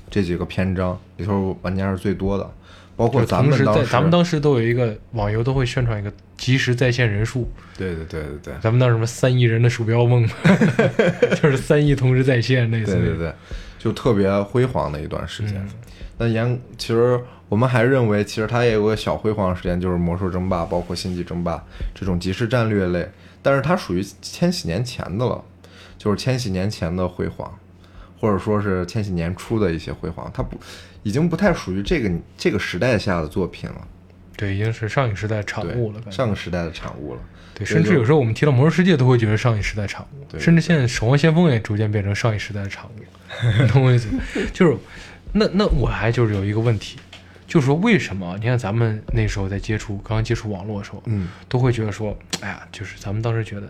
[0.09, 2.51] 这几个篇章里头玩家是最多的，
[2.95, 8.53] 包括咱们当时，咱们当时都有一个网游都会宣传一个即时在线人数，对对对对对。
[8.59, 10.27] 咱们那什么三亿人的鼠标梦，
[11.39, 13.01] 就是三亿同时在线类似于。
[13.01, 13.33] 对对对，
[13.77, 15.55] 就特别辉煌的一段时间。
[15.57, 15.69] 嗯
[16.17, 21.63] 但严，其实我们还认为，其实它也有个小辉煌的时间，就是魔兽争霸，包括星际争霸
[21.95, 23.07] 这种即时战略类，
[23.41, 25.43] 但是它属于千禧年前的了，
[25.97, 27.51] 就是千禧年前的辉煌，
[28.19, 30.59] 或者说是千禧年初的一些辉煌，它不
[31.01, 33.87] 已经不太属于这个这个时代下的作品了，
[34.41, 37.21] 对，已经是上一时代产物了，上个时代的产物了。
[37.53, 42.89] 对，甚至有时候我们提到魔兽世界，都会觉得上一时代产物，对甚至现在守望先锋也逐渐变成上一时代的产物。
[43.61, 44.09] 你懂我意思？
[44.51, 44.75] 就是，
[45.33, 46.97] 那那我还就是有一个问题，
[47.47, 48.35] 就是说为什么？
[48.39, 53.69] 你看咱们那时候在接触，刚刚接触网络的时候，嗯，都会觉得说，哎呀，就是咱们当时觉得，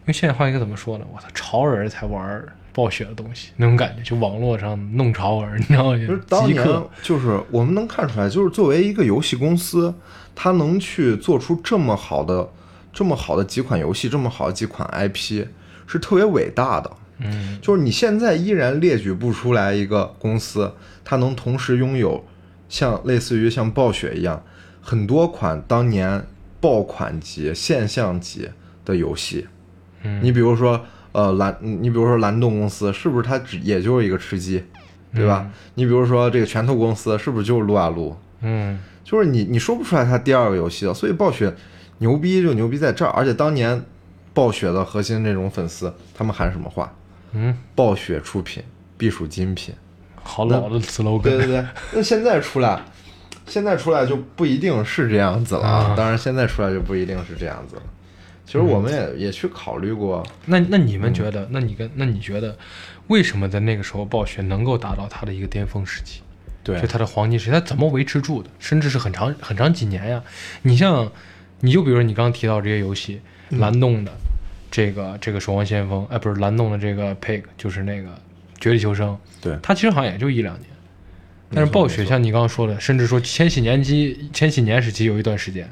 [0.00, 1.04] 因为现在话应该怎么说呢？
[1.12, 6.20] 我操，潮人才玩暴雪的东西，那种感觉，就网络上弄潮儿，你知道吗就是？
[6.28, 9.94] 当年，就是我们能看出来，就是作为一个游戏公司，
[10.34, 12.50] 它能去做出这么好的、
[12.92, 15.46] 这么好的几款游戏，这么好的几款 IP，
[15.86, 16.90] 是特别伟大的。
[17.18, 20.74] 嗯，就是你现在依然列举不出来一个公司，
[21.04, 22.24] 它能同时拥有
[22.68, 24.42] 像类似于像暴雪一样
[24.80, 26.26] 很多款当年
[26.60, 28.50] 爆款级、现象级
[28.84, 29.46] 的游戏。
[30.04, 30.80] 嗯你比如说，
[31.12, 34.62] 呃，蓝，你比如说蓝洞公司，是不是它只也就是一个吃鸡，
[35.14, 35.50] 对吧？
[35.74, 38.16] 你比如说这个拳头公司，是不是就是撸啊撸？
[38.42, 40.94] 嗯，就是你你说不出来它第二个游戏了。
[40.94, 41.54] 所以暴雪
[41.98, 43.82] 牛逼就牛逼在这儿，而且当年
[44.32, 46.92] 暴雪的核心这种粉丝，他们喊什么话？
[47.32, 48.62] 嗯，暴雪出品
[48.96, 49.74] 必属精品。
[50.22, 52.80] 好老的 slogan，对对对， 那现在出来，
[53.46, 55.72] 现在出来就不一定是这样子了啊。
[55.92, 57.82] 啊当然，现在出来就不一定是这样子了。
[58.46, 61.48] 其实我们也、也去考虑过，那那你们觉得？
[61.50, 62.56] 那你跟那你觉得，
[63.06, 66.20] 为什么在那个时候暴雪能够达到它的一个巅峰时期？
[66.62, 68.50] 对就它的黄金时期，它怎么维持住的？
[68.58, 70.22] 甚至是很长很长几年呀。
[70.62, 71.10] 你像，
[71.60, 74.12] 你就比如说你刚刚提到这些游戏，嗯蓝洞的
[74.70, 78.08] 这个这个守望先锋，哎，不是蓝洞的这个 Pig，就是那个
[78.60, 80.68] 绝地求生，对它其实好像也就一两年。
[81.54, 85.70] 但是暴雪像你刚刚说的，甚至说千禧年期、千禧年时期有一段时间，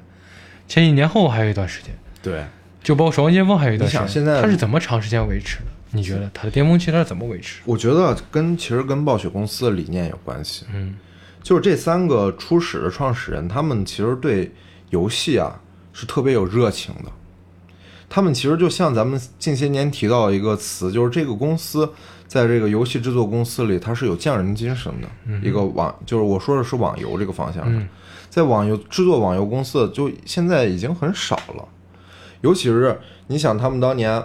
[0.68, 2.44] 千禧年后还有一段时间，对，
[2.82, 5.64] 就包括守望先锋还有一段时间，你想现在它是怎么长时间维持的？
[5.90, 7.60] 你觉得它的巅峰期它是怎么维持？
[7.64, 10.66] 我觉得跟其实跟暴雪公司的理念有关系。
[10.74, 10.94] 嗯
[11.42, 14.52] 就是这三个初始的创始人，他们其实对
[14.90, 15.60] 游戏啊
[15.92, 17.10] 是特别有热情的。
[18.08, 21.92] 他们其实就像咱们近些年提到的一个词，就是这个公司
[22.28, 25.08] 在这个游戏制作公司里，它是有匠人精神的。
[25.42, 27.88] 一个网，就是我说的是网游这个方向上，嗯
[28.30, 31.68] 在网游制作网游公司就现在已经很少了。
[32.42, 34.22] 尤其是你想，他们当年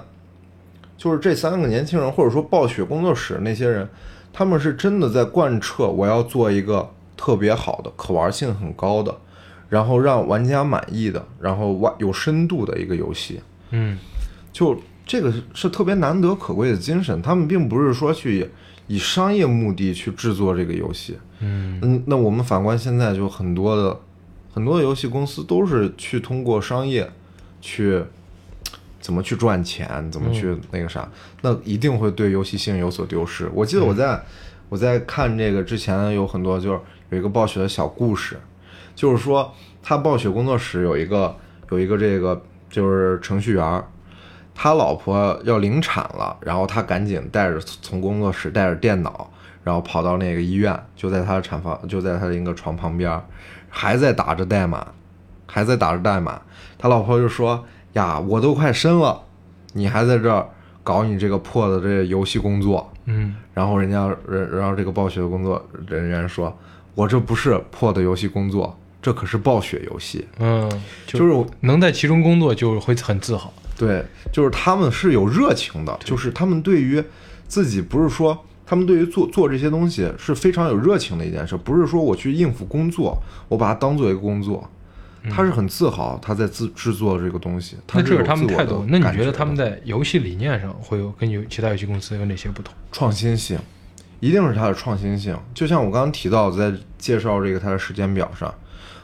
[0.97, 3.87] 就是这三个年轻人，或者说暴雪工作室那些人，
[4.33, 9.15] 他们是真的在贯彻我要做一个特别好的、可玩性很高的，
[9.69, 13.39] 然后让玩家满意的，然后玩有深度的一个游戏。
[13.69, 13.97] 嗯
[14.51, 14.75] 就
[15.05, 17.21] 这个是特别难得可贵的精神。
[17.21, 18.49] 他们并不是说去
[18.87, 21.17] 以商业目的去制作这个游戏。
[21.39, 23.99] 嗯嗯，那我们反观现在，就很多的
[24.51, 27.07] 很多的游戏公司都是去通过商业
[27.67, 28.01] 去
[29.01, 31.05] 怎么去赚钱，怎么去那个啥，
[31.41, 33.49] 那一定会对游戏性有所丢失。
[33.53, 34.23] 我记得我在、
[34.69, 38.39] 我在看这个之前，有很多就是有一个暴雪的小故事，
[38.95, 39.53] 就是说
[39.83, 41.35] 他暴雪工作室有一个
[41.71, 43.83] 有一个这个就是程序员。
[44.59, 49.29] 他老婆要临产了，然后他赶紧带着从工作室带着电脑，
[49.63, 53.21] 然后跑到那个医院，就在他的产房，就在他的一个床旁边，
[53.69, 54.87] 还在打着代码，
[55.45, 56.41] 还在打着代码。
[56.77, 59.21] 他老婆就说：“呀，我都快生了，
[59.73, 60.47] 你还在这儿
[60.83, 62.91] 搞你这个破的这个游戏工作。
[63.05, 66.55] 嗯”然后人家人，然后这个暴雪的工作人员说
[66.93, 70.27] ：“我这不是破的游戏工作，这可是暴雪游戏。
[70.39, 70.69] 嗯，
[71.05, 73.51] 就是能在其中工作就会很自豪。
[73.77, 77.03] 对，就是他们是有热情的，就是他们对于
[77.47, 83.15] 自己不是说，他们对于做做这些东西是非常有热情的一件事，不是说我去应付工作，
[83.47, 84.67] 我把它当做一个工作，
[85.29, 87.75] 他是很自豪他在制制作这个东西。
[87.85, 88.85] 他那这是他们态度。
[88.87, 92.73] 那你觉得他们在游戏理念上会有跟有其他游戏公司有哪些不同？
[92.91, 93.57] 创新性，
[94.19, 95.37] 一定是它的创新性。
[95.53, 98.53] 就像我刚刚提到，在介绍这个它的时间表上，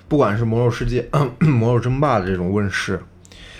[0.08, 1.08] 不管是魔兽世界、
[1.40, 3.00] 魔兽争霸的这种问世，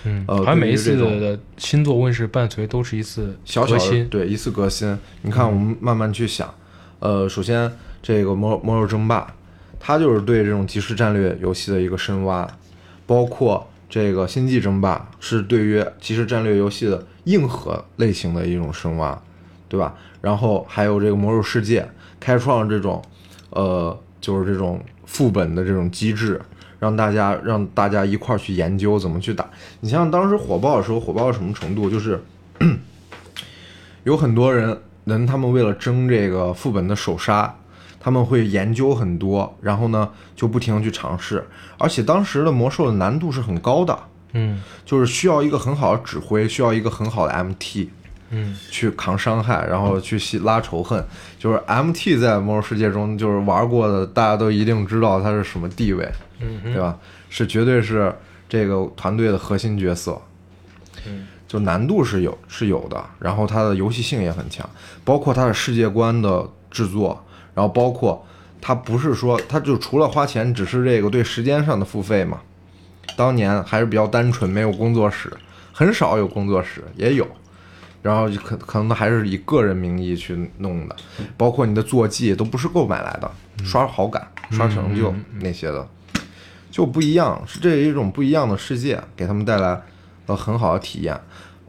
[0.04, 4.97] 嗯，呃好像每一次的新作问世伴随都是一次小小的革新，对一次革新。
[5.21, 6.54] 你看，我们慢慢去想，
[6.99, 7.71] 呃，首先
[8.02, 9.34] 这个魔魔兽争霸，
[9.85, 12.49] 它就是对这种即时战略游戏的一个深挖，
[13.05, 19.21] 包括这个星际争霸是对于即时战略游戏的硬核类型的一种深挖，
[19.67, 19.93] 对吧？
[20.21, 21.85] 然后还有这个魔兽世界
[22.17, 23.03] 开创这种，
[23.49, 26.41] 呃，就是这种副本的这种机制。
[26.79, 29.49] 让大家让大家一块儿去研究怎么去打。
[29.79, 31.89] 你像当时火爆的时候，火爆到什么程度？
[31.89, 32.21] 就是
[34.03, 37.55] 有很多人人他们为了争这个副本的首杀，
[38.03, 41.47] 他们会研究很多，然后呢就不停的去尝试。
[41.77, 43.97] 而且当时的魔兽的难度是很高的，
[44.33, 47.87] 嗯就是需要一个很好的指挥，需要一个很好的 MT
[48.31, 51.01] 嗯去扛伤害，然后去吸拉仇恨。
[51.39, 56.11] 就是 MT 在魔兽世界中就是玩过的，大家都一定知道它是什么地位，
[56.41, 56.97] 嗯对吧？
[57.29, 58.13] 是绝对是
[58.49, 60.21] 这个团队的核心角色。
[61.05, 64.69] 嗯，就难度是有是有的，然后它的游戏性也很强，
[65.03, 67.23] 包括它的世界观的制作，
[67.55, 68.25] 然后包括
[68.61, 72.41] 它不是说它就除了花钱，只是这个对时间上的付费嘛。
[73.15, 75.31] 当年还是比较单纯，没有工作室，
[75.71, 77.27] 很少有工作室，也有，
[78.01, 80.95] 然后可可能还是以个人名义去弄的，
[81.37, 83.29] 包括你的坐骑都不是购买来的，
[83.63, 85.87] 刷好感、刷成就那些的，
[86.71, 89.79] 就不一样，是这一种不一样的世界，给他们带来
[90.25, 91.19] 了很好的体验。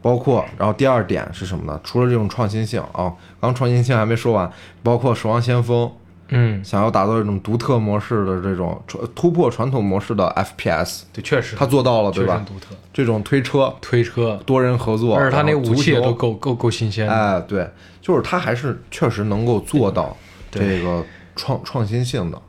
[0.05, 1.81] 包括，然后第二点是什么呢？
[1.83, 4.47] 除了这种创新性啊、刚创新性还没说完，
[4.83, 5.87] 包括《守望先锋》
[6.27, 8.79] 嗯，想要打造这种独特模式的这种
[9.15, 11.55] 突破传统模式的 FPS，对，确实。
[11.55, 12.45] 他做到了，对吧？
[12.93, 17.67] 这种推车、推车，多人合作，而且他那武器也都够够够新鲜的，哎，对，
[17.99, 20.15] 就是他还是确实能够做到
[20.51, 21.03] 这个
[21.35, 22.39] 创创新性的，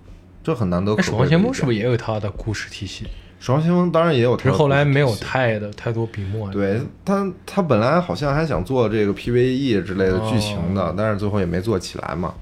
[0.45, 1.05] 这很难得可贵。
[1.05, 3.07] 守望先锋是不是也有他的故事体系？
[3.39, 6.51] 守望先锋当然也有其实后来没有太的太多笔墨。
[6.51, 12.35] 对他，他本来好像还想做这个 PVE 之类的剧情的，但是最后也没做起来嘛。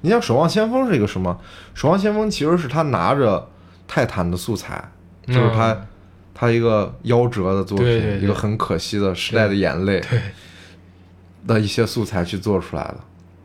[0.00, 1.40] 你像《守望先锋》是一个什么？
[1.80, 3.48] 《守望先锋》其实是他拿着
[3.86, 4.82] 泰坦的素材，
[5.28, 5.86] 就是他、
[6.34, 10.02] 他一个夭折的作品，一个很可惜的时代的眼泪，
[11.46, 12.96] 的一些素材去做出来的，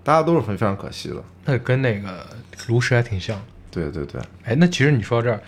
[0.04, 1.18] 大家都是很非常可惜的。
[1.46, 2.26] 那跟那个
[2.68, 3.40] 炉石还挺像。
[3.70, 5.40] 对对对哎，那其实你说到这儿，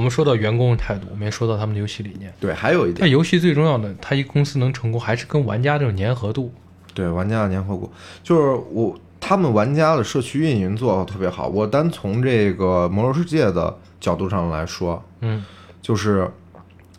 [0.00, 2.32] 我们说到员工的态度，我们也说到他们的游戏理念。
[2.40, 6.50] 对，还有一点但，游戏最重要的，它一公司能成功，还是跟玩家这种粘合度。
[6.94, 11.48] 对玩家的粘合度，就是我他们玩家的社区运营做得特别好。
[11.48, 15.44] 我单从这个魔兽世界的角度上来说，嗯
[15.82, 16.26] 就是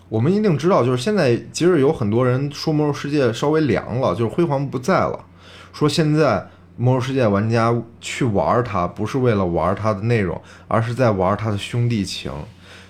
[0.07, 5.25] 我们一定知道，就是现在其实有很多人说魔兽世界稍微凉了，就是辉煌不在了，
[5.73, 12.31] 说现在魔兽世界玩家去玩它不是为了玩它的内容，而是在玩它的兄弟情。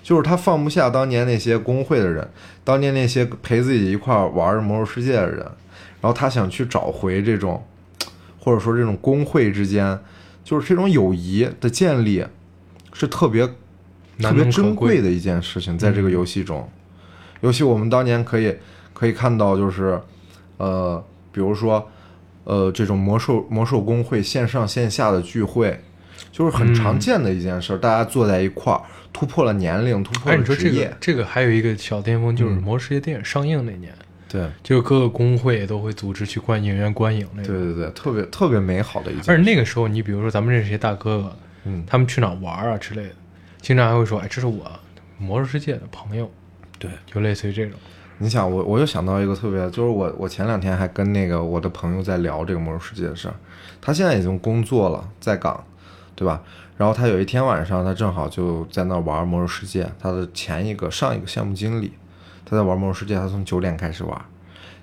[0.02, 2.28] 就是他放不下当年那些工会的人，
[2.64, 5.38] 当年那些陪自己一块儿玩魔兽世界的人，
[6.00, 7.64] 然后他想去找回这种，
[8.40, 9.98] 或者说这种工会之间，
[10.42, 12.26] 就是这种友谊的建立，
[12.92, 13.46] 是特别
[14.18, 16.68] 特别珍贵的一件事情，在这个游戏中，
[17.40, 18.56] 尤其我们当年可以
[18.92, 20.00] 可以看到，就是
[20.56, 21.88] 呃，比如说
[22.44, 25.80] 呃，这种魔兽魔兽工会线上线下的聚会，
[26.32, 33.92] 就是很常见的一件事，大家坐在一块儿，突破了年龄，突破哎，了职业，个这个还有一个小巅峰，就是《嗯魔兽世界》电影上映那年，
[34.28, 37.54] 对就是各个工会都会组织去观影院观影那种。
[37.54, 39.30] 对对对，特别特别美好的一件事。
[39.30, 43.14] 而且那个时候，你比如说咱们认识一些大哥哥，嗯，他们去哪儿玩啊之类的，
[43.60, 44.64] 经常还会说：“哎，这是我
[45.18, 46.30] 魔兽世界的朋友。”
[46.78, 47.78] 对，就类似于这种。
[48.18, 53.34] 你想，我我又想到一个特别，就是我我前两天还跟那个我的朋友在聊这个魔兽世界的事儿，
[53.80, 55.62] 他现在已经工作了，在岗，
[56.14, 56.42] 对吧？
[56.82, 61.92] 然后他有一天晚上，他正好就在那玩魔兽世界，他的前一个上一个项目经理，
[62.44, 64.20] 他在玩魔兽世界，他从九点开始玩，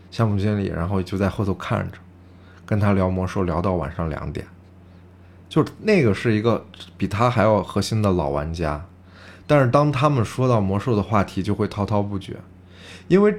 [0.09, 1.97] 项目经理然后就在后头看着，
[2.65, 4.47] 跟他聊魔兽聊到晚上两点，
[5.49, 8.85] 就那个是一个比他还要核心的老玩家，
[9.45, 12.38] 但是当他们说到魔兽的话题，就会滔滔不绝。
[13.09, 13.38] 因为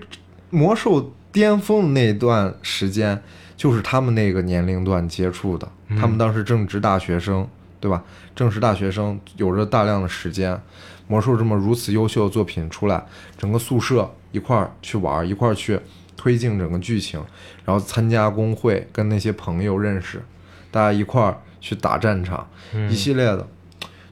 [0.50, 3.22] 魔兽巅峰那段时间，
[3.56, 5.66] 就是他们那个年龄段接触的。
[5.98, 7.48] 他们当时正值大学生，
[7.80, 8.04] 对吧？
[8.36, 10.60] 正是大学生，有着大量的时间。
[11.08, 13.04] 魔兽这么如此优秀的作品出来，
[13.36, 15.80] 整个宿舍一块儿去玩，一块儿去
[16.16, 17.20] 推进整个剧情，
[17.64, 20.22] 然后参加工会，跟那些朋友认识，
[20.70, 22.46] 大家一块儿去打战场，
[22.88, 23.48] 一系列的，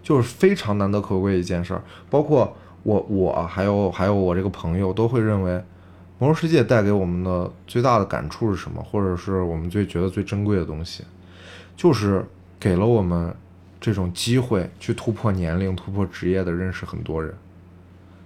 [0.02, 1.82] 就是非常难得可贵一件事儿。
[2.10, 5.52] 包括我我还有还有我这个朋友都会认为，
[6.18, 11.04] 《魔兽世界》带给我们的最大的感触是什么，或者是我们最觉得最珍贵的东西，
[11.76, 12.26] 就是
[12.58, 13.32] 给了我们
[13.80, 17.34] 这种机会去突破年龄、突破职业的认识很多人。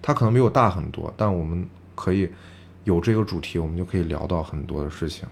[0.00, 2.28] 他可能比我大很多，但我们可以
[2.84, 5.28] 有这个主题，我们就可以聊到很多的事情。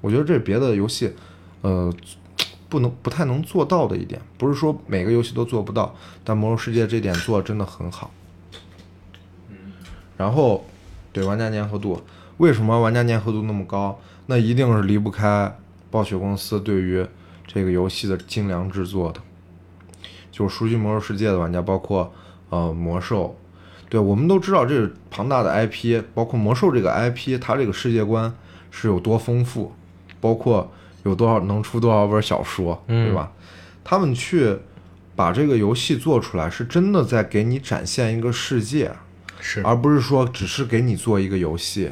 [0.00, 1.12] 我觉得这别的游戏，
[1.60, 1.92] 呃，
[2.68, 5.94] 不能不太能做到的一点，不是说每个游戏都做不到，
[6.24, 8.10] 但《魔兽世界》这点做的真的很好。
[10.16, 10.64] 然后，
[11.12, 12.02] 对玩家粘合度，
[12.38, 14.00] 为什么玩家粘合度那么高？
[14.26, 15.56] 那一定是离不开
[15.90, 17.06] 暴雪公司对于
[17.46, 19.20] 这个游戏的精良制作的。
[20.32, 22.12] 就是熟悉《魔兽世界》的玩家，包括
[22.48, 23.36] 呃魔兽，
[23.88, 28.34] 对我们都知道这是庞大的 IP，包括魔兽这个 IP，它这个世界观
[28.70, 29.72] 是有多丰富，
[30.20, 30.72] 包括
[31.04, 33.30] 有多少能出多少本小说，对吧？
[33.84, 34.56] 他们去
[35.14, 38.90] 把这个游戏做出来，是真的在给你展现一个世界。
[39.44, 41.90] 是，而不是说只是给你做一个游戏。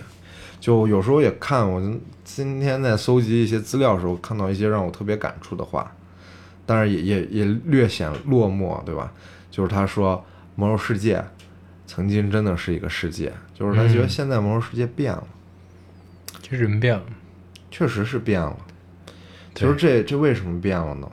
[0.60, 1.82] 就有时候也看，我
[2.22, 5.92] 今天在搜集一些资料的时候，看到一些让我特别感触的话，
[6.66, 9.12] 但是也也也略显落寞，对吧？
[9.50, 10.16] 就是他说
[10.54, 11.18] 《魔兽世界》
[11.86, 15.26] 曾经真的是一个世界，就是他觉得现在《魔兽世界》变了，
[16.40, 17.04] 就人变了，
[17.70, 18.56] 确实是变了。
[19.54, 21.10] 其实这这为什么变了呢？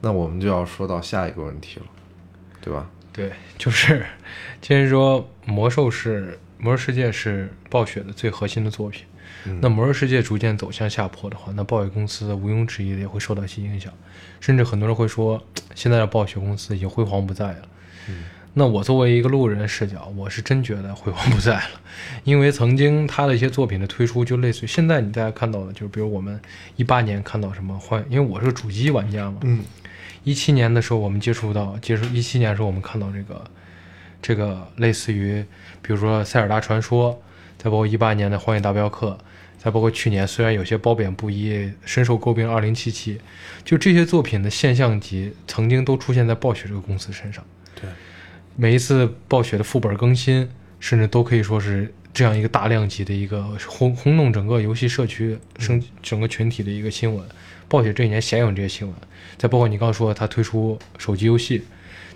[0.00, 1.86] 那我们就要说到下一个问题了，
[2.60, 2.88] 对吧？
[3.12, 4.06] 对，就是，
[4.60, 9.06] 其实说魔兽是魔兽世界是暴雪的最核心的作品，
[9.60, 13.92] 那魔兽世界逐渐走向下坡的话，那暴雪公司毋庸置疑的也会受到一些影响，
[14.40, 15.42] 甚至很多人会说，
[15.74, 17.62] 现在的暴雪公司已经辉煌不在了。
[18.54, 21.80] 那我作为一个路人视角，我是真觉得辉煌不在了，
[22.24, 26.40] 因为曾经他的一些作品的推出，就类似于现在你大家看到的，就是比如我们
[26.76, 29.62] 一八年看到什么幻，因为我是主机玩家嘛，嗯。
[30.24, 33.44] 一七年的时候，我们接触到，接触一七年的时候，我们看到这个，
[34.20, 35.42] 这个类似于，
[35.80, 37.12] 比如说《塞尔达传说》，
[37.56, 39.10] 再包括一八年的《荒野大镖客》，
[39.58, 43.14] 再包括去年虽然有些褒贬不一，深受诟病《二零七七》，
[43.64, 47.44] 就这些作品的现象级，曾经都出现在暴雪这个公司身上。
[47.74, 47.90] 对，
[48.56, 50.48] 每一次暴雪的副本更新，
[50.78, 57.26] 甚至都可以说是这样一个大量级的一个轰轰动整个游戏社区、生整个群体的一个新闻。
[57.68, 58.96] 暴雪这一年鲜有这些新闻。
[59.36, 61.62] 再包括你刚刚说他推出手机游戏，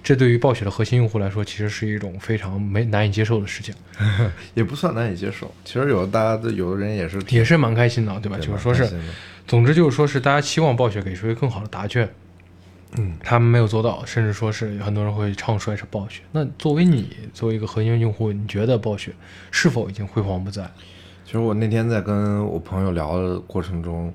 [0.02, 3.74] 这对于暴雪的核心用户来说，其实是一种非常没难以接受的事情，
[4.54, 5.52] 也不算难以接受。
[5.64, 8.36] 其实有的大家的有的人也是也是蛮开心的，对吧？
[8.38, 8.88] 就是说是，
[9.46, 12.08] 总之就是说是大家期望暴雪给出一个更好的答卷，
[12.98, 16.22] 嗯，他们没有做到，甚至说是很多人会唱衰是暴雪。
[16.32, 19.12] 那作为你作为一个核心用户，你觉得暴雪
[19.50, 20.68] 是否已经辉煌不再？
[21.24, 24.12] 其实我那天在跟我朋友聊的过程中。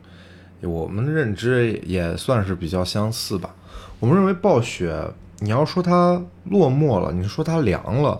[0.61, 3.53] 我们的认知也算是比较相似吧。
[3.99, 4.91] 我们认为暴雪，
[5.39, 8.19] 你要说它落寞了，你说它凉了，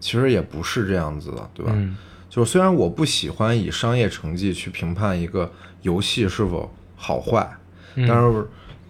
[0.00, 1.72] 其实也不是这样子的，对吧？
[1.74, 1.96] 嗯。
[2.28, 5.52] 就是虽然我不喜欢以商业成绩去评判一个
[5.82, 7.48] 游戏是否好坏，
[7.96, 8.46] 但是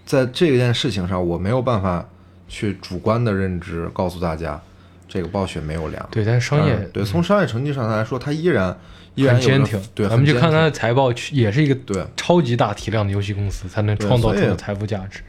[0.06, 2.08] 在这件事情上，我没有办法
[2.48, 4.60] 去主观的认知告诉大家，
[5.06, 6.08] 这个暴雪没有凉。
[6.10, 8.76] 对，但是商业对从商业成绩上来说，它依然。
[9.16, 15.20] 依然坚挺，对，咱们去看它的财报，也是一个对超级大体量的游戏公司，才能创造出的财富价值。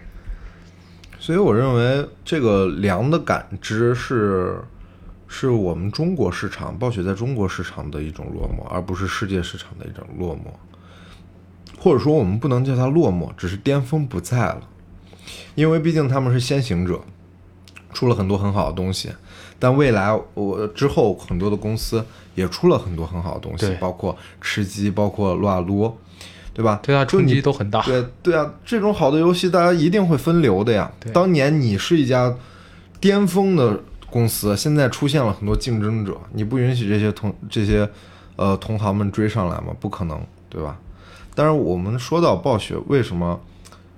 [1.26, 4.60] 所以我认为这个凉的感知是，
[5.28, 10.52] 是我们中国市场暴雪在中国市场的一种落寞，而不是世界市场的一种落寞。
[11.80, 14.62] 或者说，我们不能叫它落寞，只是巅峰不在了，
[15.56, 17.02] 因为毕竟他们是先行者，
[17.92, 19.10] 出了很多很好的东西。
[19.58, 22.06] 但未来我之后很多的公司
[22.36, 25.98] 也出了很多很好的东西，包括吃鸡，包括撸啊撸，
[26.56, 26.80] 对吧？
[26.82, 27.82] 对啊，冲击都很大。
[27.82, 30.90] 对对啊，这种好的游戏大家一定会分流的呀。
[31.14, 32.34] 当年你是一家
[33.02, 33.80] 巅峰的
[34.10, 37.88] 公司，现在出现了很多竞争者，你不允许这些同这些
[38.38, 39.76] 呃同行们追上来吗？
[39.80, 40.80] 不可能，对吧？
[41.36, 43.38] 但是我们说到暴雪，为什么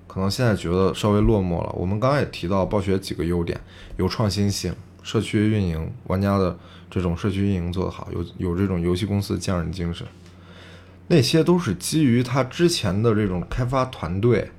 [0.07, 1.71] 可能现在觉得稍微落寞了？
[1.77, 3.59] 我们刚刚也提到暴雪几个优点，
[3.97, 4.73] 有创新性。
[5.03, 6.57] 社区运营，玩家的
[6.91, 10.05] 这种社区运营做得好，有有这种游戏公司的匠人精神，
[11.07, 14.51] 那些都是基于他之前的这种开发团队，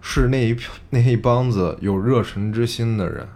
[0.00, 0.56] 是那一
[0.90, 3.26] 那一帮子有热忱之心的人，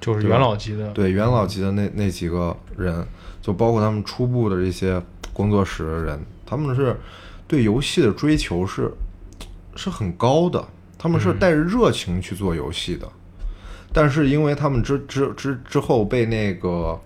[0.00, 3.06] 就是元老级的，对元老级的那那几个人，
[3.42, 5.02] 就包括他们初步的这些
[5.32, 6.96] 工作室的人，他们是
[7.46, 8.90] 对游戏的追求是
[9.74, 10.66] 是很高的，
[10.98, 13.06] 他们是带着热情去做游戏的。
[13.92, 16.98] 但是因为他们之之之之后被那个，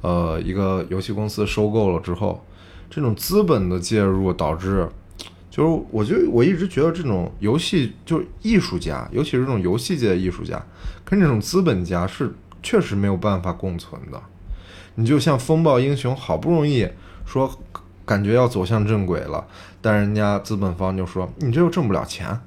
[0.00, 2.44] 呃，一个游戏公司收购了之后，
[2.88, 4.88] 这种资本的介入导致，
[5.50, 10.64] 就是我觉得我一直觉得这种游戏就是艺术家，尤其是这种游戏界的艺术家，
[11.04, 12.32] 跟这种资本家是
[12.62, 14.20] 确实没有办法共存的。
[14.94, 16.88] 你就像风暴英雄，好不容易
[17.26, 17.50] 说
[18.04, 19.46] 感觉要走向正轨了，
[19.80, 22.40] 但人家资本方就说你这又挣不了钱，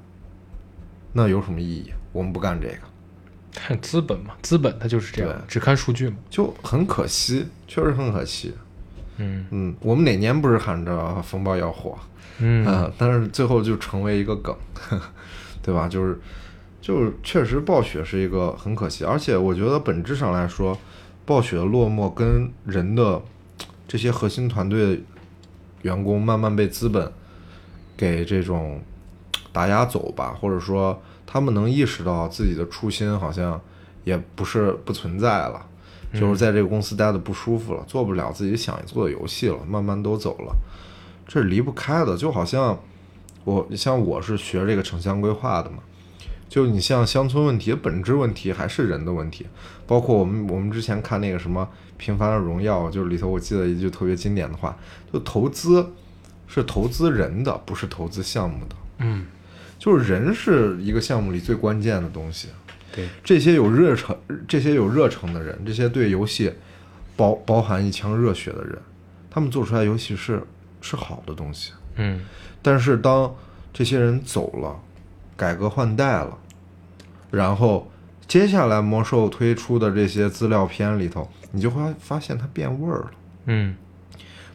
[1.12, 1.92] 那有什么意义？
[2.12, 2.78] 我们不干这个。
[3.52, 8.54] 看资本嘛，资本它就是这样，只看数据嘛，就很可惜，确实很可惜。
[9.20, 11.96] 嗯嗯，我们哪年不是喊着风暴要火？
[12.38, 14.56] 嗯嗯，但是最后就成为一个梗，
[15.62, 15.86] 对吧？
[15.86, 16.18] 就是
[16.80, 20.76] 就是确实暴雪是一个很可惜，而且我觉得本质上来说，
[21.26, 23.20] 暴雪的落寞跟人的
[23.86, 25.04] 这些核心团队
[25.82, 27.12] 员工慢慢被资本
[27.96, 28.80] 给这种
[29.52, 33.60] 打压走吧，或者说他们能意识到自己的初心好像
[34.04, 35.66] 也不是不存在了。
[36.12, 40.56] 就是在这个公司待的不舒服了，做不了自己想做的游戏了，慢慢都走了，
[41.28, 42.16] 这是离不开的。
[42.16, 42.78] 就好像
[43.44, 45.78] 我像我是学这个城乡规划的嘛，
[46.48, 49.46] 就你像乡村问题的本质问题还是人的问题，
[49.86, 51.62] 包括我们我们之前看那个什么
[51.96, 54.76] 《平凡的荣耀》，就是里头我记得一句特别经典的话，
[55.12, 55.92] 就投资
[56.48, 59.26] 是投资人的，不是投资项目的，嗯，
[59.78, 62.48] 就是人是一个项目里最关键的东西。
[62.94, 64.16] 对，这些有热诚、
[64.48, 66.52] 这些有热诚的人，这些对游戏
[67.16, 68.78] 包包含一腔热血的人，
[69.30, 70.42] 他们做出来游戏是
[70.80, 71.72] 是好的东西。
[71.96, 72.20] 嗯
[72.62, 73.34] 但是当
[73.72, 74.80] 这些人走了，
[75.36, 76.36] 改革换代了，
[77.30, 77.90] 然后
[78.26, 83.10] 接下来魔兽推出的这些资料片里头，你就会发现它变味儿了。
[83.46, 83.76] 嗯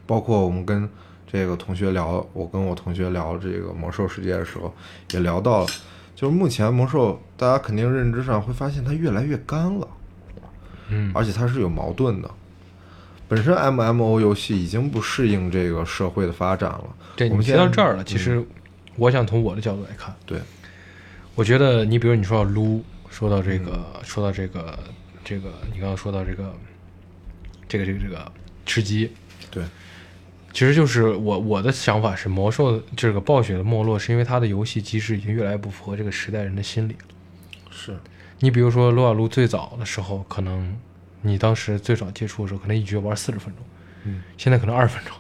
[0.06, 0.88] 包括我们跟
[1.26, 4.74] 这个同学聊，我跟我同学聊这个魔兽世界的时候，
[5.12, 5.68] 也聊到了，
[6.16, 9.88] 就是目前魔兽大家肯定认知上会发现它越来越干了，
[10.90, 12.32] 嗯而且它是有矛盾的。
[13.28, 16.86] 本身 MMO 游戏已经不适应这个社会的发展了。
[17.16, 18.46] 对们提到这儿了，其嗯实
[18.96, 20.40] 我想从我的角度来看，对，
[21.34, 24.78] 我觉得你比如你说到撸，说到这个，嗯说到这个，
[25.24, 26.54] 这个你刚刚说到这个，
[27.68, 28.32] 这个这个这个
[28.66, 29.12] 吃鸡，对，
[30.56, 37.70] 其实就是我我的想法是，魔兽这个暴雪的没落，是因为它的游戏机制已经越来越不符合这个时代人的心理了。
[37.70, 38.00] 是，
[38.40, 40.74] 你比如说撸啊撸最早的时候，可能
[41.22, 43.66] 你当时最早接触的时候，可能一局玩四十分钟，
[44.06, 45.14] 嗯，现在可能二十分钟。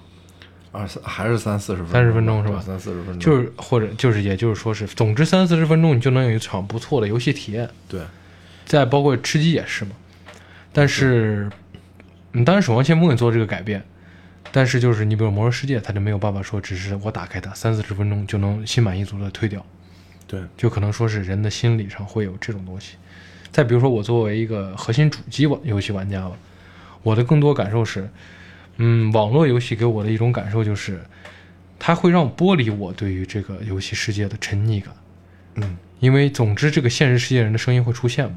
[0.71, 7.69] 二三还是三四十分30分钟是吧三四十分钟，就是或者就是也就是说是，总之三四十分钟你就能有一场不错的游戏体验。
[7.89, 7.99] 对，
[8.65, 9.91] 再包括吃鸡也是嘛。
[10.71, 11.49] 但是，
[12.31, 13.83] 你，当然守望先锋也做这个改变，
[14.51, 19.65] 但是就是你比如魔兽世界，它就没有办法说只是我打开它三四十分钟就能心满意足的退掉，
[20.27, 22.95] 对，就可能说是人的心理上会有这种东西。
[23.51, 26.35] 再比如说我作为一个核心主机玩游戏玩家吧，
[27.03, 28.09] 我的更多感受是，
[28.77, 31.01] 嗯，网络游戏给我的一种感受就是，
[31.77, 34.93] 它会让我剥离我对于这个游戏世界的沉溺感，
[35.55, 38.35] 嗯，因为总之这个现实世界人的声音会出现嘛。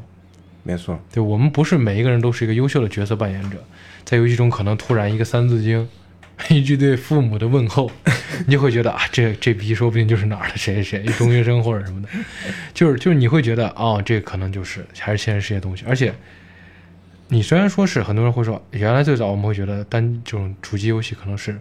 [0.68, 3.56] 没错，对我们不是每一个人都是一个优秀的角色扮演者，
[4.04, 5.88] 在游戏中可能突然一个三字经，
[6.50, 7.90] 一句对父母的问候，
[8.46, 12.08] 你就会觉得啊，这这逼说不定就是哪儿的谁谁谁中学生或者什么的，
[12.74, 16.14] 就是就是你会觉得哦，这可能就是还是现实世界东西，而且
[17.28, 21.58] 你虽然说是很多人会说，原来最早我们会觉得单这种主机游戏可能是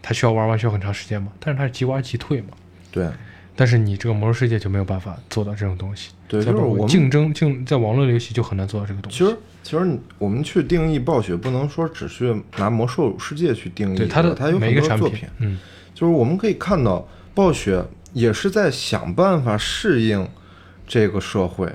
[0.00, 2.48] 它需要玩完需要很长时间嘛，但是它是即玩即退嘛，
[2.90, 3.06] 对，
[3.54, 9.18] 但是你这个魔兽世界就没有办法做到这种东西，对，就是我们竞争竞在网络游戏就很难做到这个东西。
[9.18, 15.58] 其实，其实我们去定义暴雪，不能说只是拿魔兽世界去定义对它的它有很每一个产多作品，嗯，
[15.94, 20.28] 就是我们可以看到，暴雪也是在想办法适应
[20.86, 21.72] 这个社会。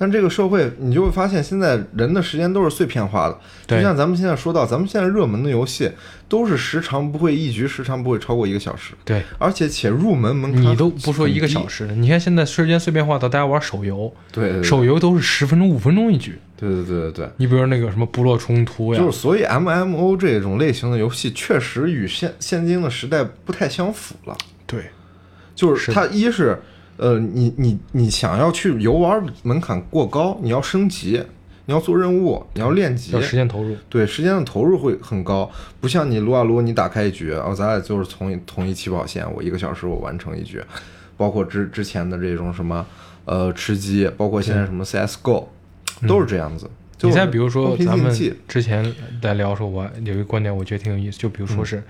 [0.00, 3.38] 但这个社会，你就会发现，现在人的时间都是碎片化的。
[3.66, 5.90] 就像咱们现在说到，咱们现在热门的游戏
[6.26, 16.38] 都是时长不会一局时长不会超过一个小时，对而且且入门门槛你都不说一个小时，你看现在时间碎片化到大家玩手游，对对对手游都是十分钟、五分钟一局。
[16.56, 17.30] 对对对对对。
[17.36, 24.34] 你比如说那个什么部落冲突呀，就是所以 MMO 这种类型的游戏确实与现现今的时代不太相符了。
[24.66, 24.84] 对
[25.54, 26.58] 就是是它一是
[27.00, 31.22] 呃，你你你想要去游玩门槛过高，你要升级，
[31.64, 33.74] 你要做任务，你要练级要，时间投入。
[33.88, 40.62] 对时间的投入会很高，不像你撸啊撸，你打开一局，哦，咱俩就是从同一起跑线，我一个小时我完成一局，
[41.16, 42.84] 包括之之前的这种什么
[43.24, 45.46] 呃吃鸡，包括现在什么 CS:GO，
[46.06, 46.68] 都是这样子。
[46.98, 48.14] 就你再比如说咱们
[48.46, 48.84] 之前
[49.22, 51.82] 在聊的时候，我有一个观点，我觉得挺有意思，就比如嗯说是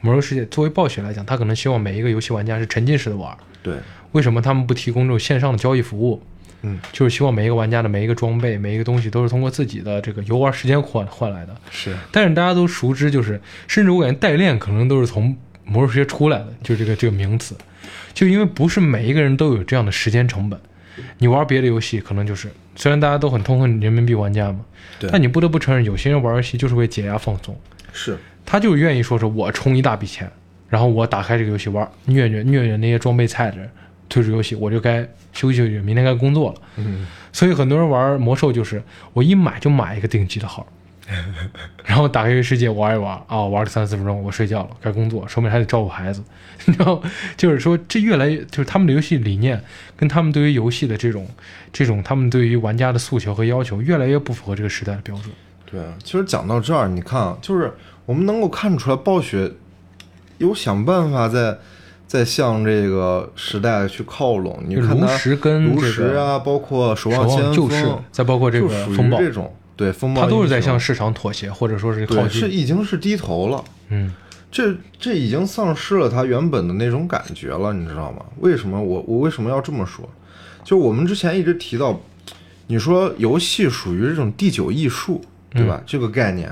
[0.00, 3.36] 魔兽世界，作为暴雪来讲，他可能希望每一个游戏玩家是沉浸式的玩。
[3.64, 3.74] 对，
[4.12, 6.22] 为什么他们不提供这种线上的交易服务？
[6.60, 11.56] 嗯，就是希望每一个玩家的每一个装备、每一个东西都是通过自己的这个游玩时间换换来的。
[11.70, 17.56] 是但是大家都熟知，就是甚至我感觉代练可能都是从魔兽世界出来的，就这个这个名词，
[18.12, 20.60] 就因为不是每一个人都有这样的时间成本。
[21.18, 24.60] 你玩别的游戏，可能就是虽然大家都很痛恨人民币玩家嘛，
[25.00, 27.58] 对但你不得不承认，有些人玩游戏就是为解压放松，
[27.92, 30.30] 是，他就愿意说是我充一大笔钱，
[30.68, 33.70] 然后我打开这个游戏玩，虐虐虐虐那些装备菜的人，
[34.08, 35.02] 退出游戏，我就该
[35.32, 36.60] 休息休息，明天该工作了。
[36.76, 40.66] 嗯，所以很多人玩魔兽就是我一买就买一个顶级的号，
[41.84, 46.22] 然后打开一个世界玩一玩啊，玩了三四分钟，我睡觉了，该工作，说明还得照顾孩子。
[46.78, 47.02] 然后
[47.36, 49.62] 就是说，这越来越就是他们的游戏理念
[49.96, 51.28] 跟他们对于游戏的这种
[51.72, 55.30] 这种他们对于玩家的诉求和要求，越来越不符合这个时代的标准。
[55.70, 57.70] 对，其实讲到这儿，你看啊，就是
[58.06, 59.50] 我们能够看出来，暴雪
[60.38, 61.58] 有想办法在
[62.06, 64.62] 在向这个时代去靠拢。
[64.66, 72.48] 你看炉它石跟炉这个石啊，包括守守望先锋，就是，再包括这个风暴，这种对风暴他都是在向市场妥协，或者说是靠对，是。
[72.48, 73.64] 已经是低头了。
[73.88, 74.12] 嗯，
[74.50, 78.24] 这这已经丧失了它原本的那种感觉了，你知道吗？
[78.40, 80.08] 为什么我我为什么要这么说？
[80.62, 82.00] 就我们之前一直提到，
[82.68, 85.20] 你说游戏属于这种第九艺术，
[85.50, 85.82] 对吧？
[85.84, 86.50] 这个概念，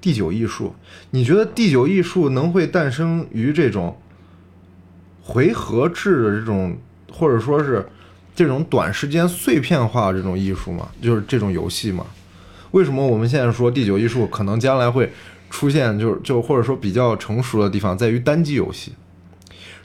[0.00, 0.74] 第九艺术，
[1.10, 4.00] 你觉得第九艺术能会诞生于这种
[5.22, 6.78] 回合制的这种，
[7.12, 7.88] 或者说是
[8.34, 10.88] 这种短时间碎片化这种艺术吗？
[11.02, 12.06] 就是这种游戏吗？
[12.70, 15.10] 为什么我们现在说第九艺术可能将来会
[15.50, 18.92] 出现就是就或者说比较成熟的地方在于单机游戏，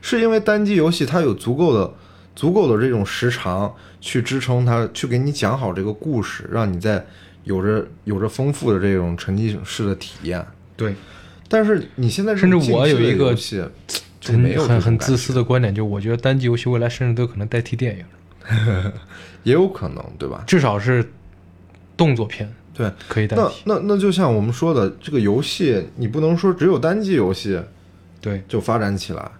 [0.01, 1.93] 是因为单机游戏它有足够的
[2.35, 7.05] 足够的这种时长去支撑它，去给你讲好这个故事，让你在
[7.43, 10.45] 有着有着丰富的这种沉浸式的体验。
[10.75, 10.95] 对，
[11.47, 13.33] 但是你现在甚至我有一个
[14.19, 14.33] 就
[14.63, 18.05] 很很很自私的观点，就我觉得单机游戏未来甚至都有可能代替电影，
[19.43, 20.43] 也有可能，对吧？
[20.47, 21.11] 至少是
[21.97, 23.43] 动作片对，可以代替。
[23.65, 27.59] 那那就像我们说的，这个游戏你不能说只有单机游戏
[28.21, 29.31] 对，就发展起来。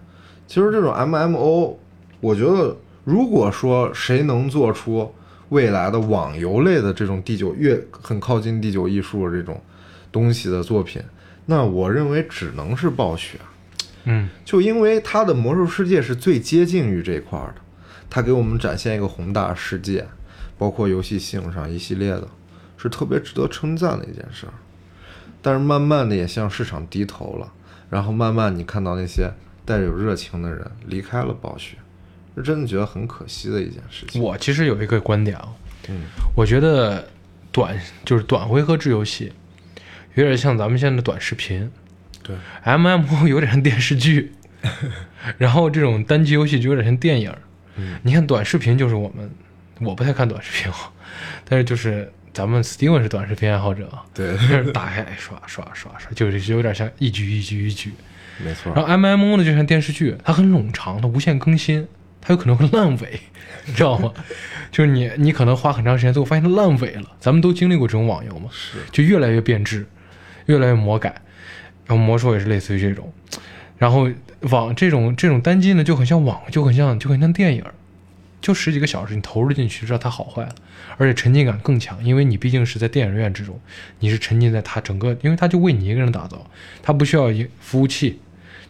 [0.46, 1.74] 其实这种 MMO，
[2.20, 5.12] 我觉得如果说谁能做出
[5.50, 9.60] 未来的网游类的这种第九越很靠近第九艺术的这种
[10.10, 11.02] 东西的作品，
[11.46, 13.38] 那我认为只能是暴雪。
[14.04, 17.60] 嗯，就因为它的魔兽世界是最接近于这一块儿的，
[18.10, 20.06] 它给我们展现一个宏大世界，
[20.58, 22.28] 包括游戏性上一系列的，
[22.76, 24.52] 是特别值得称赞的一件事儿。
[25.40, 27.52] 但是慢慢的也向市场低头了，
[27.88, 29.32] 然后慢慢你看到那些
[29.64, 31.76] 带着有热情的人离开了暴雪，
[32.36, 34.20] 是真的觉得很可惜的一件事情。
[34.22, 35.48] 我其实有一个观点啊，
[35.88, 36.02] 嗯，
[36.36, 37.08] 我觉得
[37.52, 39.32] 短就是短回合制游戏，
[40.14, 41.70] 有点像咱们现在的短视频
[42.22, 44.32] 对，，MMO 有点像电视剧，
[45.38, 47.32] 然后这种单机游戏就有点像电影。
[47.76, 49.28] 嗯你看短视频就是我们，
[49.80, 50.92] 我不太看短视频啊，
[51.44, 57.92] 但是就是咱们 Steven 是短视频爱好者啊，对，就是打开刷刷刷刷，就是就有点像一局一局一局。
[58.44, 58.72] 没错。
[58.74, 61.86] 然后 MMO 呢，就像电视剧，它很冗长，它无限更新，
[62.24, 63.20] 它有可能会烂尾，
[63.66, 64.12] 你知道吗？
[64.72, 67.12] 就是你你可能花很长时间，最后发现它烂尾了。
[67.20, 69.86] 咱们都经历过这种网游嘛，是，就越来越变质，
[70.46, 71.20] 越来越魔改。
[71.86, 73.12] 然后魔兽也是类似于这种，
[73.76, 74.10] 然后
[74.40, 77.62] 网这种这种单机呢，就很像网，就很像就很像电影，
[78.40, 80.54] 就十几个小时，你投入进去知道它好坏了，
[80.96, 83.60] 而且沉浸感更强，因为你毕竟是在电影院之中，
[84.00, 86.50] 你是沉浸在它整个，因为它就为你一个人打造，
[86.82, 88.18] 它不需要一服务器，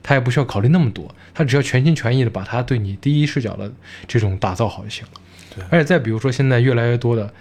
[0.04, 3.72] 它也不需要考虑那么多，他只要全心全意的把他对你第一视角的
[4.06, 5.20] 这种打造好就行了。
[5.56, 5.64] 对。
[5.70, 7.32] 而且再比如说现在越来越多的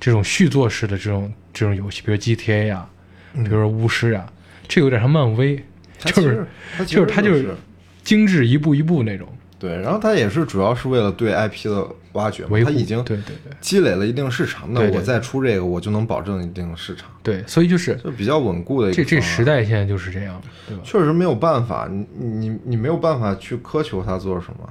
[0.00, 2.88] 这种续作式的这种这种游戏，比如 GTA 呀、
[3.34, 3.44] 嗯。
[3.44, 4.26] 比如说巫师呀、
[4.66, 5.62] 这有点像漫威，
[6.00, 6.46] 就是
[6.86, 7.56] 就是他就是是。
[8.02, 9.28] 精致一步一步那种
[9.60, 12.44] 对，然后它也是主要是为了对 IP 的挖掘。
[12.64, 20.82] 它已经对对对积累了一定市场，那我再出这个，我就能保证一定的市场，对，所以就是就比较稳固的一个这这时代现在就是这样，对吧？
[20.82, 24.68] 确实没有办法，你你你没有办法去苛求他做什么，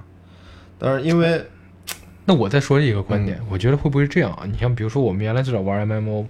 [0.80, 1.46] 但是因为
[2.26, 4.44] 那我再说一个观嗯点，我觉得会不会这样啊？
[4.52, 6.26] 你像比如说我们原来最早玩 MMO，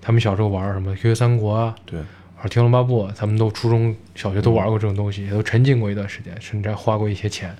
[0.00, 2.06] 他们小时候玩什么《QQ 三国》啊，对玩
[2.48, 7.54] 《天龙八部》，咱们都初中小学都玩过这种东西，也都沉浸过一段时间，甚至还花过一些钱。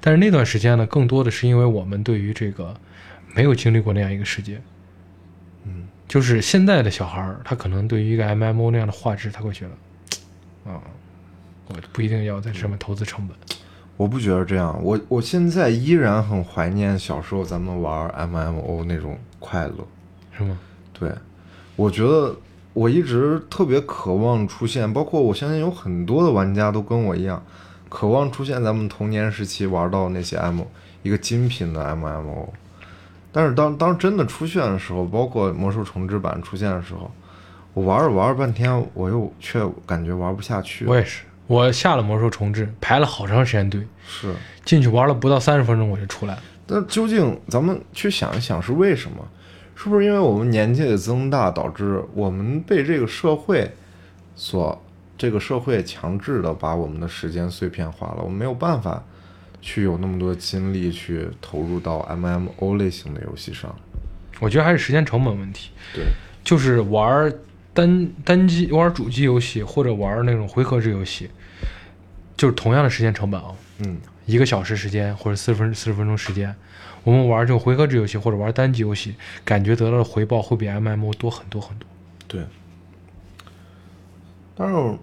[0.00, 2.74] 但是那段时间呢，更多的是因为我们对于这个
[3.34, 4.60] 没有经历过那样一个世界。
[5.64, 9.66] 嗯，就是现在的小孩儿，他可能对于一个 MMO 那样的画质，他会觉
[10.64, 10.80] 得，啊，
[11.66, 13.36] 我不一定要在上面投资成本。
[13.96, 19.86] 我不觉得这样，我我现在依然很怀念小时候咱们玩 MMO 那种快乐。
[20.36, 20.56] 是吗？
[20.92, 21.12] 对，
[21.74, 22.36] 我觉得
[22.72, 27.42] 我一直特别渴望出现，包括我相信有很多的玩家都跟我一样，
[27.88, 30.62] 渴望出现咱们童年时期玩到那些 M
[31.02, 32.48] 一个精品的 MMO。
[33.32, 37.10] 但是当当真的出现的时候，包括魔兽重置版出现的时候，
[37.74, 40.86] 我玩着玩着半天，我又却感觉玩不下去。
[40.86, 46.42] 我也是，我下了魔兽重置，排了好长时间队，是，进去玩了不到三十分钟我就出来了。
[46.66, 49.18] 那究竟咱们去想一想是为什么？
[49.80, 53.70] 是不是因为我们年纪的增大，导致我们被这个社会
[54.34, 54.84] 所
[55.16, 58.16] 这个社会强制的把我们的时间碎片化了？
[58.20, 59.00] 我们没有办法
[59.62, 63.72] 去有那么多精力去投入到 MMO 类型的游戏上。
[64.40, 66.06] 我觉得还是时间成本问题，对，
[66.42, 67.32] 就是玩
[67.72, 71.30] 单单机玩主机游戏或者玩那种回合制游戏，
[72.36, 76.52] 就是同样的时间成本啊，嗯，一个小时时间或者四十分四十分钟时间，
[77.04, 81.86] 我们玩这种回合制游戏或者玩单机游戏，感觉得到的回报会比 MMO 多很多很多。
[82.26, 82.42] 对。
[84.54, 84.98] 但是，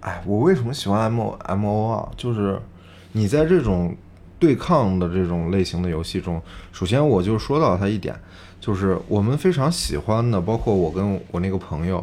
[0.00, 2.08] 哎，我为什么喜欢 M M O 啊？
[2.16, 2.60] 就是
[3.12, 3.96] 你在这种
[4.38, 6.40] 对抗的这种类型的游戏中，
[6.72, 8.14] 首先我就说到它一点，
[8.60, 12.02] 就是我们非常喜欢的，包括我跟我那个朋友，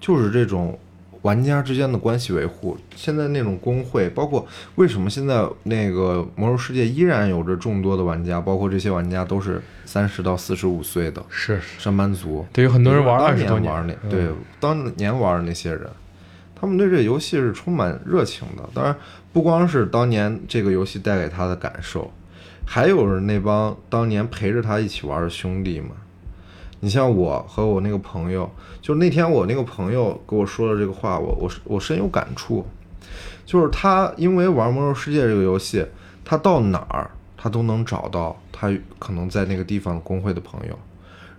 [0.00, 0.76] 就是这种
[1.22, 2.76] 玩家之间的关系维护。
[2.96, 4.46] 现在那种工会，包括
[4.76, 12.46] 为什么现在那个魔兽世界依然有着众多的玩家，包括这些玩家都是三十到四十五岁的是，上班族。
[12.52, 15.88] 对，有很多人玩当二十多年玩那嗯对当年玩的那些人，
[16.54, 18.68] 他们对这游戏是充满热情的。
[18.72, 18.96] 当然，
[19.32, 22.10] 不光是当年这个游戏带给他的感受，
[22.64, 25.90] 还有是那帮当年陪着他一起玩的兄弟们。
[26.80, 28.50] 你像我和我那个朋友，
[28.80, 32.66] 就那天我那个朋友给我说的这个话，我我我深有感触。
[33.44, 35.84] 就是他因为玩《魔兽世界》这个游戏，
[36.24, 40.78] 他到哪儿他都能找到他可能在那个地方工会的朋友，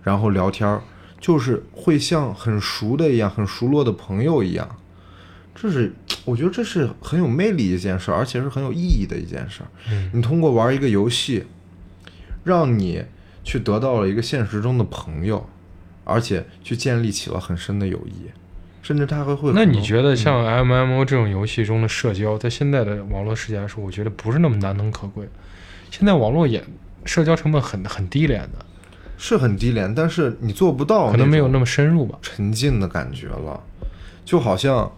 [0.02, 0.82] 然后聊天儿，
[1.18, 4.76] 就是会像很熟的一样，很熟络的朋友一样。
[5.54, 5.92] 这是
[6.24, 9.68] 我觉得这是很有魅力的一件事儿，而且是很有意义的一件事儿。
[9.90, 11.44] 嗯你通过玩一个游戏，
[12.44, 13.02] 让你
[13.44, 15.46] 去得到了一个现实中的朋友，
[16.04, 18.30] 而且去建立起了很深的友谊，
[18.82, 19.52] 甚至他还会。
[19.54, 25.28] 那你觉得像 MMO 这种游戏中的社交，在现在的网络世界来说，我觉得不是那么难能可贵。
[25.90, 26.64] 现在网络也
[27.04, 28.64] 社交成本很很低廉的，
[29.18, 32.18] 是很低廉，但是你做不到，可能没有那么深入吧。
[32.22, 33.60] 沉浸的感觉了，
[34.24, 34.90] 就好像，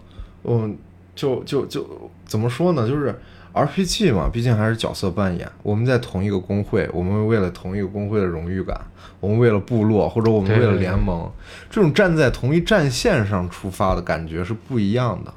[0.43, 0.77] 嗯，
[1.15, 2.87] 就就就怎么说呢？
[2.87, 3.19] 就是
[3.55, 5.49] RPG 嘛，毕竟还是角色扮演。
[5.63, 8.79] 我们在同一个工会，我们为了同一个工会的荣誉感，
[9.21, 11.31] 我们为了部落，或者我们为了对对对联盟，
[11.69, 15.33] 这种站在同一战线上出发的感觉是不一样的。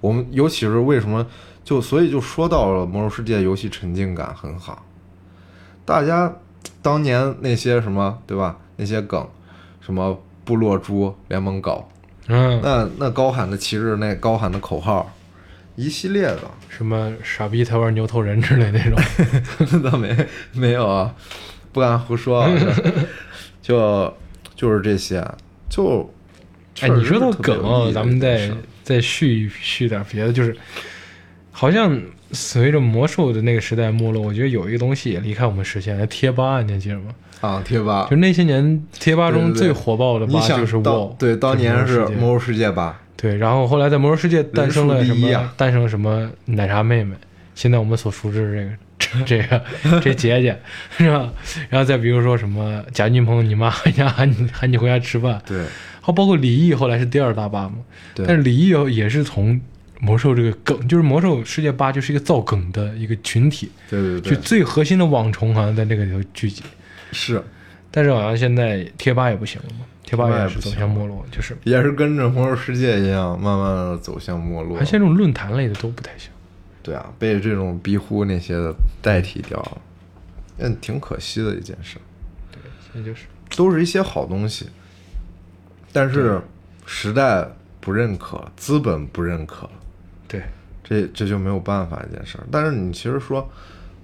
[0.00, 1.26] 我们尤其是为什么
[1.62, 4.82] 就所以就说到了《魔兽世界》游戏沉浸感很好，
[5.84, 6.34] 大家
[6.80, 8.56] 当年那些什么对吧？
[8.76, 9.28] 那些梗，
[9.82, 11.86] 什么部落猪、联盟狗，
[12.28, 15.12] 嗯，那那高喊的旗帜，那高喊的口号，
[15.80, 20.14] 一系列的，什么傻逼才玩牛头人之类那种， 倒没
[20.52, 21.14] 没有啊，
[21.72, 22.50] 不敢胡说啊，
[23.62, 24.14] 就
[24.54, 25.24] 就是这些，
[25.68, 26.12] 就
[26.80, 28.50] 哎，你说到梗咱们再
[28.82, 30.56] 再续续点别的，就是
[31.50, 32.00] 好像
[32.32, 37.06] 随着魔兽的那个时代没落，我觉得有一个东西也离开我们视线，贴吧，你还记得吗？
[37.40, 45.50] 啊贴吧就，那些年贴吧中最火爆的吧就是当 WoW，对，当年是魔魔兽世界吧，对，然后后来在魔兽世界诞生了什么？
[45.56, 47.16] 诞生了什么奶茶妹妹？
[47.54, 50.58] 现在我们所熟知的这个 这个 这姐姐
[50.98, 51.32] 是吧？
[51.70, 55.64] 然后再比如说什么贾俊鹏，你妈喊你喊你喊你回家吃饭，对
[56.02, 57.76] 还包括李毅后来是第二大吧嘛？
[58.14, 59.58] 对，但是李毅也是从
[60.00, 64.34] 魔兽这个梗，就是魔兽世界八就是一个造梗的一个群体，对对对。
[64.34, 66.62] 就，最核心的网虫好像在那个里头聚集。
[67.12, 67.42] 是。
[67.90, 71.56] 但是好像现在贴吧也不行了嘛，贴吧也是走向没落，就是。
[71.64, 74.78] 也是跟着魔兽世界一样，慢慢的走向没落。
[74.78, 76.30] 还像这种论坛类的都不太行。
[76.82, 79.58] 对啊，被这种逼呼那些的代替掉。
[79.58, 79.78] 了，
[80.58, 81.98] 嗯，挺可惜的一件事。
[82.92, 83.26] 现在就是。
[83.56, 84.68] 都是一些好东西，
[85.92, 86.40] 但是
[86.86, 87.44] 时代
[87.80, 89.68] 不认可，资本不认可，
[90.30, 90.42] 对。
[90.82, 92.44] 这这就没有办法一件事儿。
[92.50, 93.48] 但是你其实说，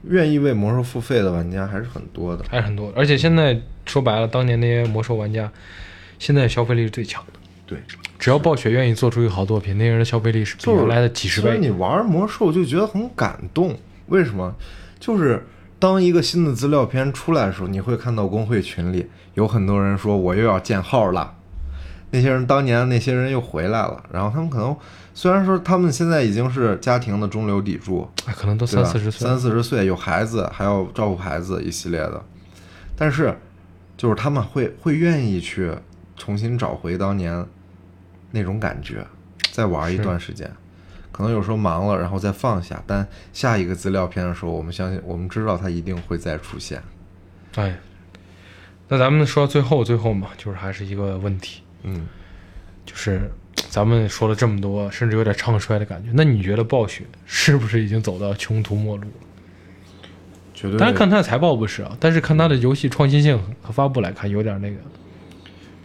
[0.04, 2.44] 愿意为魔兽付费的玩家还是很多的。
[2.48, 2.92] 还是很多。
[2.94, 5.50] 而且现在说白了，当年那些魔兽玩家，
[6.20, 7.40] 现在消费力是最强的。
[7.66, 7.78] 对，
[8.20, 11.48] 只要暴雪愿意做出一个好作品，那些人的消费力是比就是原来的几十倍。
[11.48, 14.54] 所以你玩魔兽就觉得很感动，为什么？
[15.00, 15.44] 就是
[15.80, 21.34] 当一个新的资料片出来的时候，你会看到工会群里有很多人说我又要建号了。
[22.12, 24.76] 那些人当年那些人又回来了，然后他们可能
[25.16, 32.22] 虽然说他们现在已经是家庭的中流砥柱，哎可能都三四十岁，三四十岁有孩子，还要照顾孩子一系列的，
[32.94, 33.34] 但是
[33.96, 35.72] 就是他们会会愿意去
[36.18, 37.46] 重新找回当年
[38.30, 39.06] 那种感觉，
[39.52, 40.52] 再玩一段时间。
[41.10, 46.82] 可能有时候忙了，然后再放下，但下一个资料片的时候，我们相信，我们知道它一定会再出现。
[47.54, 47.74] 哎，
[48.88, 52.06] 那咱们说到最后，最后嘛，就是还是一个问题，嗯，
[52.84, 53.30] 就是
[53.76, 56.08] 咱们说了这么多，甚至有点唱衰的感觉。
[56.14, 60.08] 那你觉得暴雪是不是已经走到穷途末路了？
[60.54, 60.78] 绝对。
[60.78, 64.76] 当然看它的财报不是啊，但是看它的游戏创新性和发布来看，有点那个。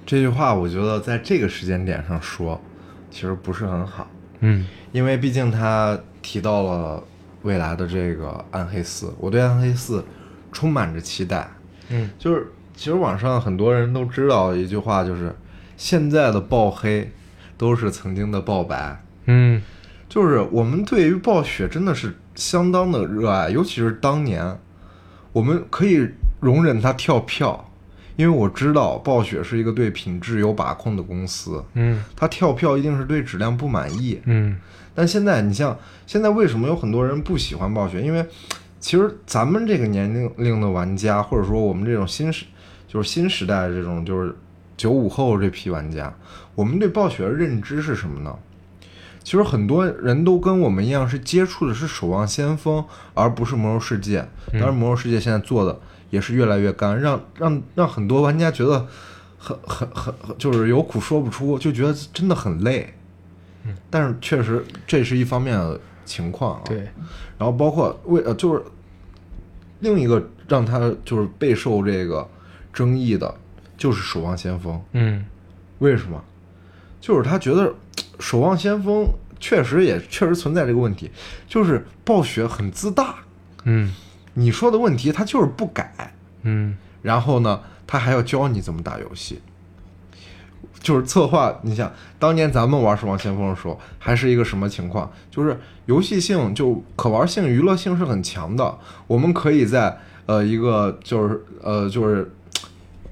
[0.06, 2.62] 这句话，我觉得在这个时间点上说，
[3.10, 4.10] 其实不是很好。
[4.40, 7.04] 嗯，因为毕竟他提到了
[7.42, 10.02] 未来的这个暗黑四，我对暗黑四
[10.54, 11.46] 充满着期待。
[11.90, 15.36] 嗯，就是其实网上很多人都知道一句话，就是
[15.76, 17.12] 现在的爆黑
[17.62, 19.62] 都是曾经的爆白，嗯
[20.10, 24.60] 就是我们对于暴雪真的是相当的热爱，尤其是当年，
[25.32, 26.10] 我们可以
[26.40, 27.72] 容忍它跳票，
[28.16, 34.20] 因为我知道暴雪是一个对品质有把控的公司，嗯它跳票一定是对质量不满意。
[34.26, 34.58] 嗯
[34.96, 38.02] 但现在你像现在为什么有很多人不喜欢暴雪？
[38.02, 38.26] 因为
[38.80, 42.44] 其实咱们这个年龄龄的玩家，或者说我们这种新时
[42.88, 44.36] 就是新时代的这种就是
[44.76, 46.12] 九五后这批玩家，
[46.56, 48.36] 我们对暴雪的认知是什么呢？
[49.24, 52.82] 其实很多人都跟我们一样，是接触的是《守望先锋》，
[53.14, 54.20] 而不是《魔兽世界》。
[54.54, 55.80] 当然，《魔兽世界》现在做的
[56.10, 58.88] 也是越来越干，让让让很多玩家觉得
[59.38, 62.94] 很很很很就是有苦说不出，就觉得真的很累。
[63.92, 66.62] 但是确实这是一方面的情况啊。
[66.66, 66.80] 对，
[67.38, 68.64] 然后包括为呃就是
[69.82, 72.28] 另一个让他就是备受这个
[72.74, 73.36] 争议的，
[73.78, 74.76] 就是《守望先锋》。
[74.94, 75.24] 嗯
[75.78, 76.24] 为什么？
[77.02, 77.74] 就是他觉得
[78.20, 79.04] 《守望先锋》
[79.40, 81.12] 确实也确实存在这个问题，
[81.48, 83.16] 就是暴雪很自大，
[83.66, 83.94] 嗯
[84.36, 89.42] 你说的问题他就是不改，嗯然后呢，他还要教你怎么打游戏。
[90.80, 95.12] 就是策划，你想当年咱们玩《守望先锋》的时候，还是一个什么情况？
[95.30, 98.80] 就是游戏性就可玩性、娱乐性是很强的。
[99.06, 99.96] 我们可以在
[100.26, 102.32] 呃一个就是呃就是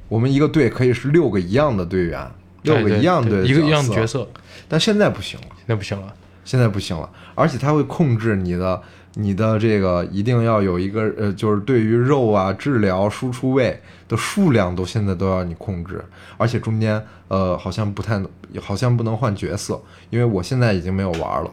[0.08, 2.32] 我们一个队可以是六个一样的队员，
[2.64, 4.28] 六个一样的对一个一样的角角色，
[4.68, 6.14] 但现在不行了，现在不行了。
[6.46, 8.82] 现在不行了，而且它会控制你的
[9.14, 16.04] 你的这个一定要有一个呃，就是对于肉啊、治疗、输出位的数量都现在都要你控制，
[16.38, 18.20] 而且中间呃好像不太
[18.60, 19.80] 好像不能换角色，
[20.10, 21.52] 因为我现在已经没有玩了，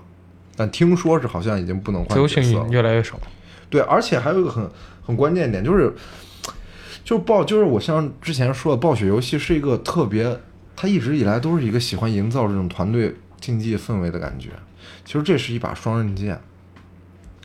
[0.57, 2.69] 但听说是好像已经不能换自由性角色了。
[2.71, 3.19] 越来越少。
[3.69, 4.67] 对，而且还有一个很
[5.05, 5.95] 很关键点就是，
[7.05, 10.25] 就暴就是我像之前说的，暴雪游戏是一个特别，
[10.77, 14.51] 它一直以来都是一个喜欢营造这种团队竞技氛围的感觉。
[15.05, 16.39] 其实这是一把双刃剑，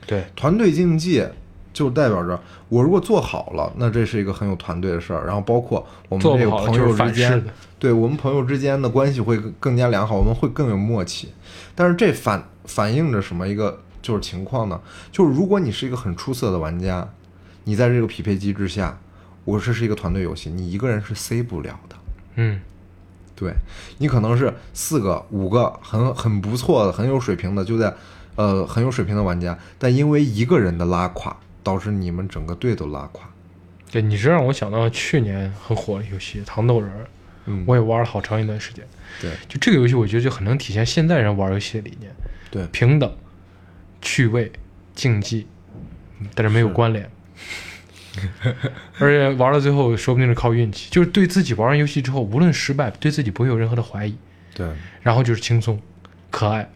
[0.06, 1.26] 对，团队竞技
[1.72, 5.26] 就代表着我如果做好了，那这是一个很有团队的事儿。
[5.26, 7.44] 然后包括我们做这个朋友之间。
[7.80, 11.30] 对我们朋友之间的关系会更更加良好，我们会更有默契。
[11.74, 14.80] 但是这反反映着什么一个就是情况呢？
[15.12, 17.10] 就是如果你是一个很出色的玩家，
[17.64, 19.00] 你在这个匹配机制下，
[19.46, 21.96] 我这是一个团队游戏，你一个人是 C 不了的。
[22.36, 22.62] 嗯
[23.42, 23.52] 对
[23.98, 27.92] 你可能是四个、五个很很不错的、很有水平的，就在
[28.36, 33.28] 呃很有水平的玩家，但因为一个人的拉垮，导致你们整个队都拉垮。
[33.92, 36.90] 对，你这让我想到去年很火的游戏《糖豆人》，
[37.48, 38.86] 嗯，我也玩了好长一段时间。
[39.20, 42.14] 对就这个游戏，我觉得就很能体现现代人玩游戏的理念：
[42.52, 43.12] 对平等、
[44.04, 44.52] 趣味、
[44.94, 45.48] 竞技，
[46.36, 47.10] 但是没有关联。
[49.00, 54.16] 而且玩到最后，说不定是靠运气，就是对自己玩完游戏之后，无论失败，对自己不会有任何的怀疑，
[54.54, 54.68] 对
[55.02, 55.80] 然后就是轻松、
[56.30, 56.70] 可爱。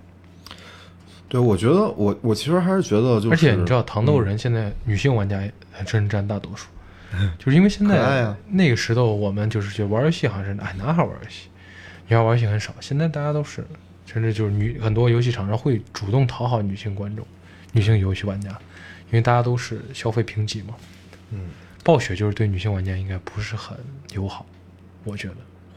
[1.27, 6.67] 对，我觉得我我其实还是觉得就是，而且你知道，糖豆人现在女性玩家还真占大多数，
[7.37, 11.49] 就是因为现在啊那个时候我们就是觉得玩游戏好像是哎男孩玩游戏，
[12.07, 12.73] 女孩玩游戏很少。
[12.79, 13.65] 现在大家都是，
[14.05, 17.25] 甚至就是女很多游戏厂商会主动讨好女性观众、
[17.73, 18.49] 女性游戏玩家，
[19.07, 20.75] 因为大家都是消费评级嘛。
[21.31, 21.49] 嗯，
[21.83, 23.77] 暴雪就是对女性玩家应该不是很
[24.13, 24.45] 友好，
[25.03, 25.35] 我觉得。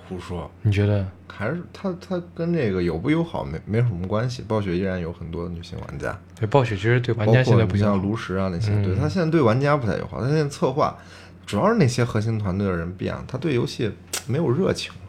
[0.08, 1.06] 胡说，你觉得？
[1.28, 4.42] 还是他他跟这个友不友好没没什么关系。
[4.48, 8.00] 暴雪依然有很多女性玩家，对暴雪其实对玩包家现在不像。
[8.00, 10.22] 炉石啊那些，嗯对他现在对玩家不太友好。
[10.22, 10.96] 他现在策划
[11.44, 13.92] 主要是那些核心团队的人变了，他对游戏
[14.26, 15.00] 没有热情了，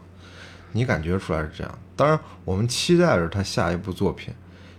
[0.72, 1.78] 你感觉出来是这样。
[1.96, 4.34] 当然，我们期待着他下一部作品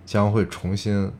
[0.05, 1.11] 将会重新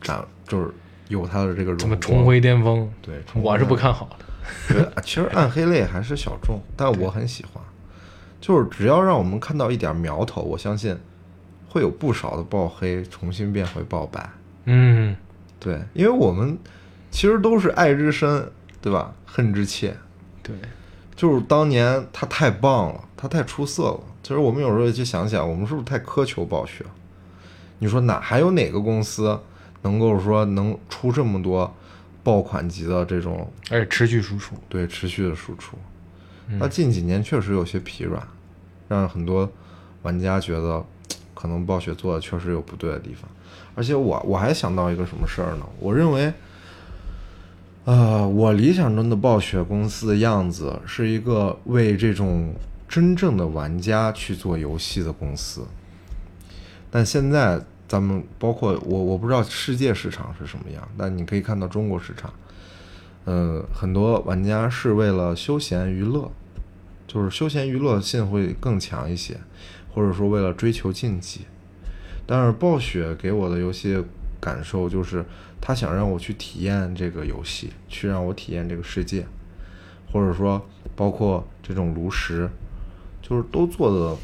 [0.00, 0.72] 展，就是
[1.08, 2.88] 有他的这个荣光怎么重回巅峰？
[3.02, 4.74] 对重我是不看好的。
[4.74, 7.62] 对，其实暗黑类还是小众， 但我很喜欢。
[8.40, 10.96] 就是只要让我们看到一点苗头，我相信
[11.68, 14.30] 会有不少的爆黑重新变回爆白。
[14.66, 15.16] 嗯，
[15.58, 16.56] 对，因为我们
[17.10, 18.50] 其实都是爱之深，
[18.80, 19.12] 对吧？
[19.24, 19.96] 恨之切。
[20.42, 20.54] 对。
[21.16, 24.00] 就是当年他太棒了，他太出色了。
[24.22, 26.84] 其实我们有时候去想想，我们是不是太苛求暴雪？
[27.78, 29.40] 你说哪还有哪个公司
[29.86, 31.72] 能够说能出这么多
[32.24, 34.56] 爆款级的这种而且持续输出。
[34.68, 35.76] 对持续的输出？
[36.48, 38.20] 嗯那近几年确实有些疲软，
[38.88, 39.48] 让很多
[40.02, 40.84] 玩家觉得
[41.34, 43.30] 可能暴雪做的确实有不对的地方。
[43.76, 45.66] 而且我我还想到一个什么事儿呢？
[45.78, 46.32] 我认为，
[47.84, 52.54] 呃，我理想中的暴雪公司的样子是一个为这种
[52.88, 55.64] 真正的玩家去做游戏的公司。
[56.90, 62.32] 但现在咱们包括我，我不知道世界市场是什么样，但你可以看到中国市场，
[63.24, 66.30] 呃，很多玩家是为了休闲娱乐，
[67.06, 69.38] 就是休闲娱乐性会更强一些，
[69.94, 71.42] 或者说为了追求竞技。
[72.26, 74.04] 但是暴雪给我的游戏
[74.40, 75.24] 感受就是，
[75.60, 79.24] 他想让我去体验这个游戏，去让我体验这个世界，
[80.12, 80.66] 或者说
[80.96, 82.50] 包括这种炉石，
[83.22, 84.16] 就是都做的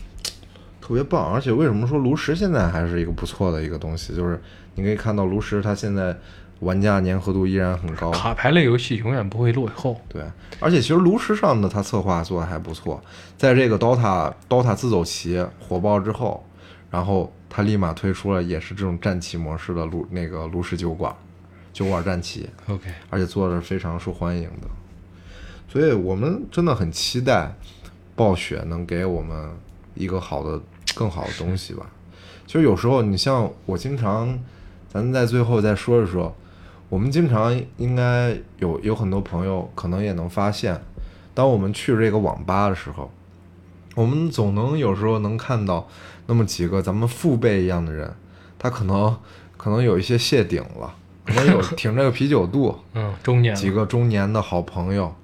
[0.83, 1.33] 特别棒。
[1.33, 4.15] 而且为什么说炉石现在还是一个不错的一个东西？
[4.15, 4.39] 就是
[4.75, 6.15] 你可以看到炉石它现在
[6.61, 10.01] 玩家粘合度依然很高，卡牌类游戏永远不会落后。
[10.09, 10.23] 对，
[10.61, 13.03] 而且其实炉石上的它策划做的还不错，
[13.37, 16.45] 在这个 DOTA DOTA 自走棋火爆之后，
[16.91, 21.13] 然后它立马推出了也是这种战棋模式的炉那个炉石酒馆，
[21.73, 24.69] 酒馆战棋，OK，而且做的非常受欢迎的，
[25.69, 27.53] 所以我们真的很期待
[28.15, 29.51] 暴雪能给我们
[29.95, 30.61] 一个好的、
[30.95, 31.87] 更好的东西吧。
[32.47, 34.39] 其实有时候你像我经常，
[34.89, 36.35] 咱们在最后再说一说，
[36.89, 40.81] 我们经常应该有有很多朋友可能也能发现，
[41.33, 43.11] 当我们去这个网吧的时候，
[43.95, 45.89] 我们总能有时候能看到
[46.27, 48.15] 那么几个咱们父辈一样的人，
[48.59, 49.17] 他可能
[49.57, 55.15] 可能有一些谢顶了，可能有挺着个啤酒肚， 嗯，中年几个中年的好朋友，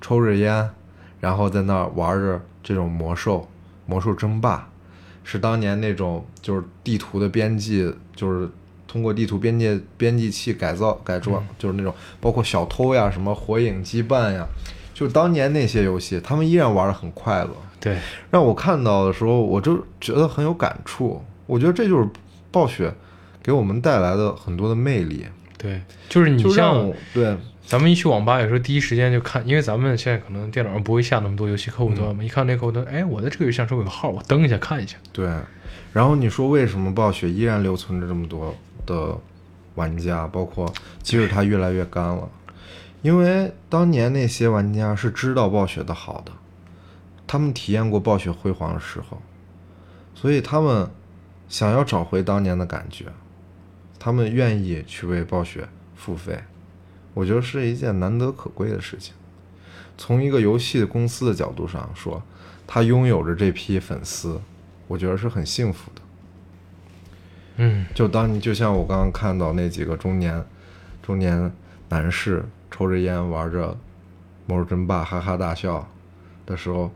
[0.00, 0.70] 抽着烟，
[1.18, 3.48] 然后在那儿玩着这种魔兽，
[3.86, 4.68] 魔兽争霸，
[5.28, 8.48] 是当年那种就是地图的编辑，就是
[8.86, 14.46] 通过地图编辑编辑器改造改装，就是那种包括小偷呀，什么火影羁绊呀，
[14.94, 17.50] 就当年那些游戏，他们依然玩的很快乐。
[17.80, 17.98] 对，
[18.30, 21.20] 让我看到的时候，我就觉得很有感触。
[21.46, 22.08] 我觉得这就是
[22.52, 22.92] 暴雪
[23.42, 25.26] 给我们带来的很多的魅力，
[25.58, 32.16] 对，就是你像对咱们一去网吧，有时候第一时间就看，因为咱们现在可能电脑上不会下那么多游戏客户端嗯。
[32.16, 34.96] 嘛，一看那客户端，哎，我的这个游戏上是不是有个号，我登一下看一下。
[35.12, 35.28] 对，
[35.92, 38.54] 然后你说为什么暴雪依然留存着这么多
[38.86, 39.18] 的
[39.74, 42.28] 玩家，包括即使它越来越干了，
[43.02, 46.30] 因为当年那些玩家是知道暴雪的好的，
[47.26, 49.20] 他们体验过暴雪辉煌的时候，
[50.14, 50.88] 所以他们
[51.48, 53.06] 想要找回当年的感觉，
[53.98, 56.38] 他们愿意去为暴雪付费，
[57.16, 59.14] 我觉得是一件难得可贵的事情。
[59.96, 62.22] 从一个游戏公司的角度上说，
[62.66, 64.38] 他拥有着这批粉丝，
[64.86, 66.02] 我觉得是很幸福的。
[67.56, 70.44] 嗯，就当你就像我刚刚看到那几个中年
[71.02, 71.50] 中年
[71.88, 73.74] 男士抽着烟玩着
[74.44, 75.88] 魔兽争霸哈哈大笑
[76.44, 76.92] 的时候，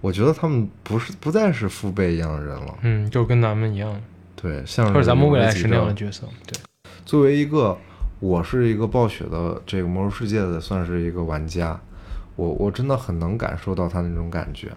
[0.00, 2.78] 我觉得他们不是不再是父辈一样的人了。
[2.80, 4.00] 嗯，就跟咱们一样，
[4.34, 6.26] 对，像或者咱们未来是是那样的角色。
[6.46, 6.58] 对，
[7.04, 7.76] 作为一个
[8.20, 11.80] 我是一个暴雪的这个魔兽世界的算是一个玩家，
[12.36, 14.72] 我我真的很能感受到他那种感觉。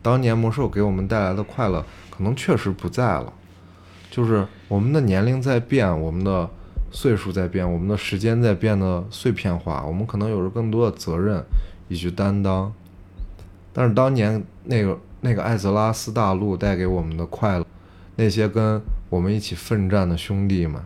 [0.00, 3.32] 当年魔兽给我们带来的快乐，可能确实不在了，
[4.10, 6.48] 就是我们的年龄在变，我们的
[6.92, 11.44] 岁数在变，我们的时间在变得碎片化，我们可能有着更多的责任
[11.88, 12.72] 以去担当。
[13.72, 17.66] 但是当年那个那个艾泽拉斯大陆带给我们的快乐，
[18.14, 20.80] 那些跟我们一起奋战的兄弟们，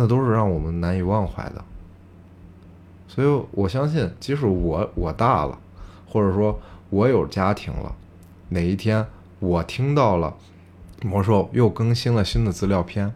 [0.00, 1.62] 那都是让我们难以忘怀的。
[3.06, 5.58] 所以我相信，即使我我大了，
[6.06, 7.94] 或者说我有家庭了，
[8.48, 9.04] 哪一天
[9.40, 10.34] 我听到了
[11.02, 13.12] 魔兽又更新了新的资料片，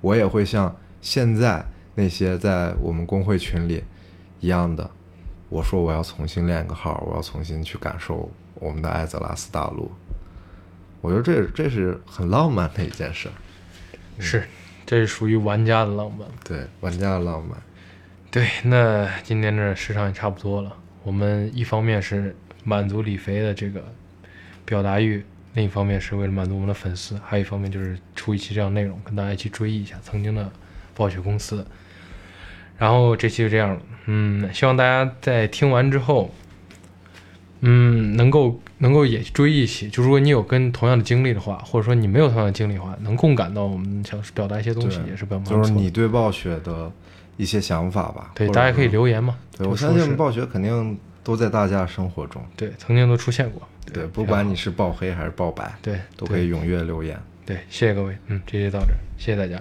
[0.00, 1.66] 我也会像现在
[1.96, 3.82] 那些在我们公会群里
[4.38, 4.88] 一样的，
[5.48, 9.90] 我说我要重新练个号，我要重新去感受我们的艾泽拉斯大陆。
[11.00, 13.28] 我觉得这这是很浪漫的一件事，
[14.20, 14.46] 是，
[14.86, 16.26] 这是属于玩家的浪漫。
[16.44, 17.56] 对玩家的浪漫。
[18.30, 20.76] 对，那今天这时长也差不多了。
[21.02, 23.84] 我们一方面是满足李飞的这个
[24.64, 25.24] 表达欲，
[25.54, 30.50] 另一方面是为了满足我们的粉丝，还有一方面就是出一期这样内容，跟大家一起追忆一下曾经的
[30.94, 31.66] 暴雪公司。
[32.78, 36.34] 然后这期就这样了，嗯，希望大家在听完之后，
[37.62, 45.62] 嗯，能够能够也追忆起，就如果你有跟同样的经历的话，或者说你没有同样的经历的话，能共感到我们想表达一些东西，也是蛮不错的。
[45.62, 46.92] 就是你对暴雪的
[47.36, 48.32] 一些想法吧。
[48.34, 48.88] 对，大家可以。
[48.88, 49.38] 留言嘛。
[49.56, 52.42] 对，我相信暴雪肯定都在大家生活中。
[52.56, 53.62] 对，曾经都出现过。
[53.92, 57.18] 对，不管你是爆黑还是爆白，对，都可以踊跃留言。
[57.46, 59.60] 对，谢谢各位，嗯，这期到这儿，谢谢大家。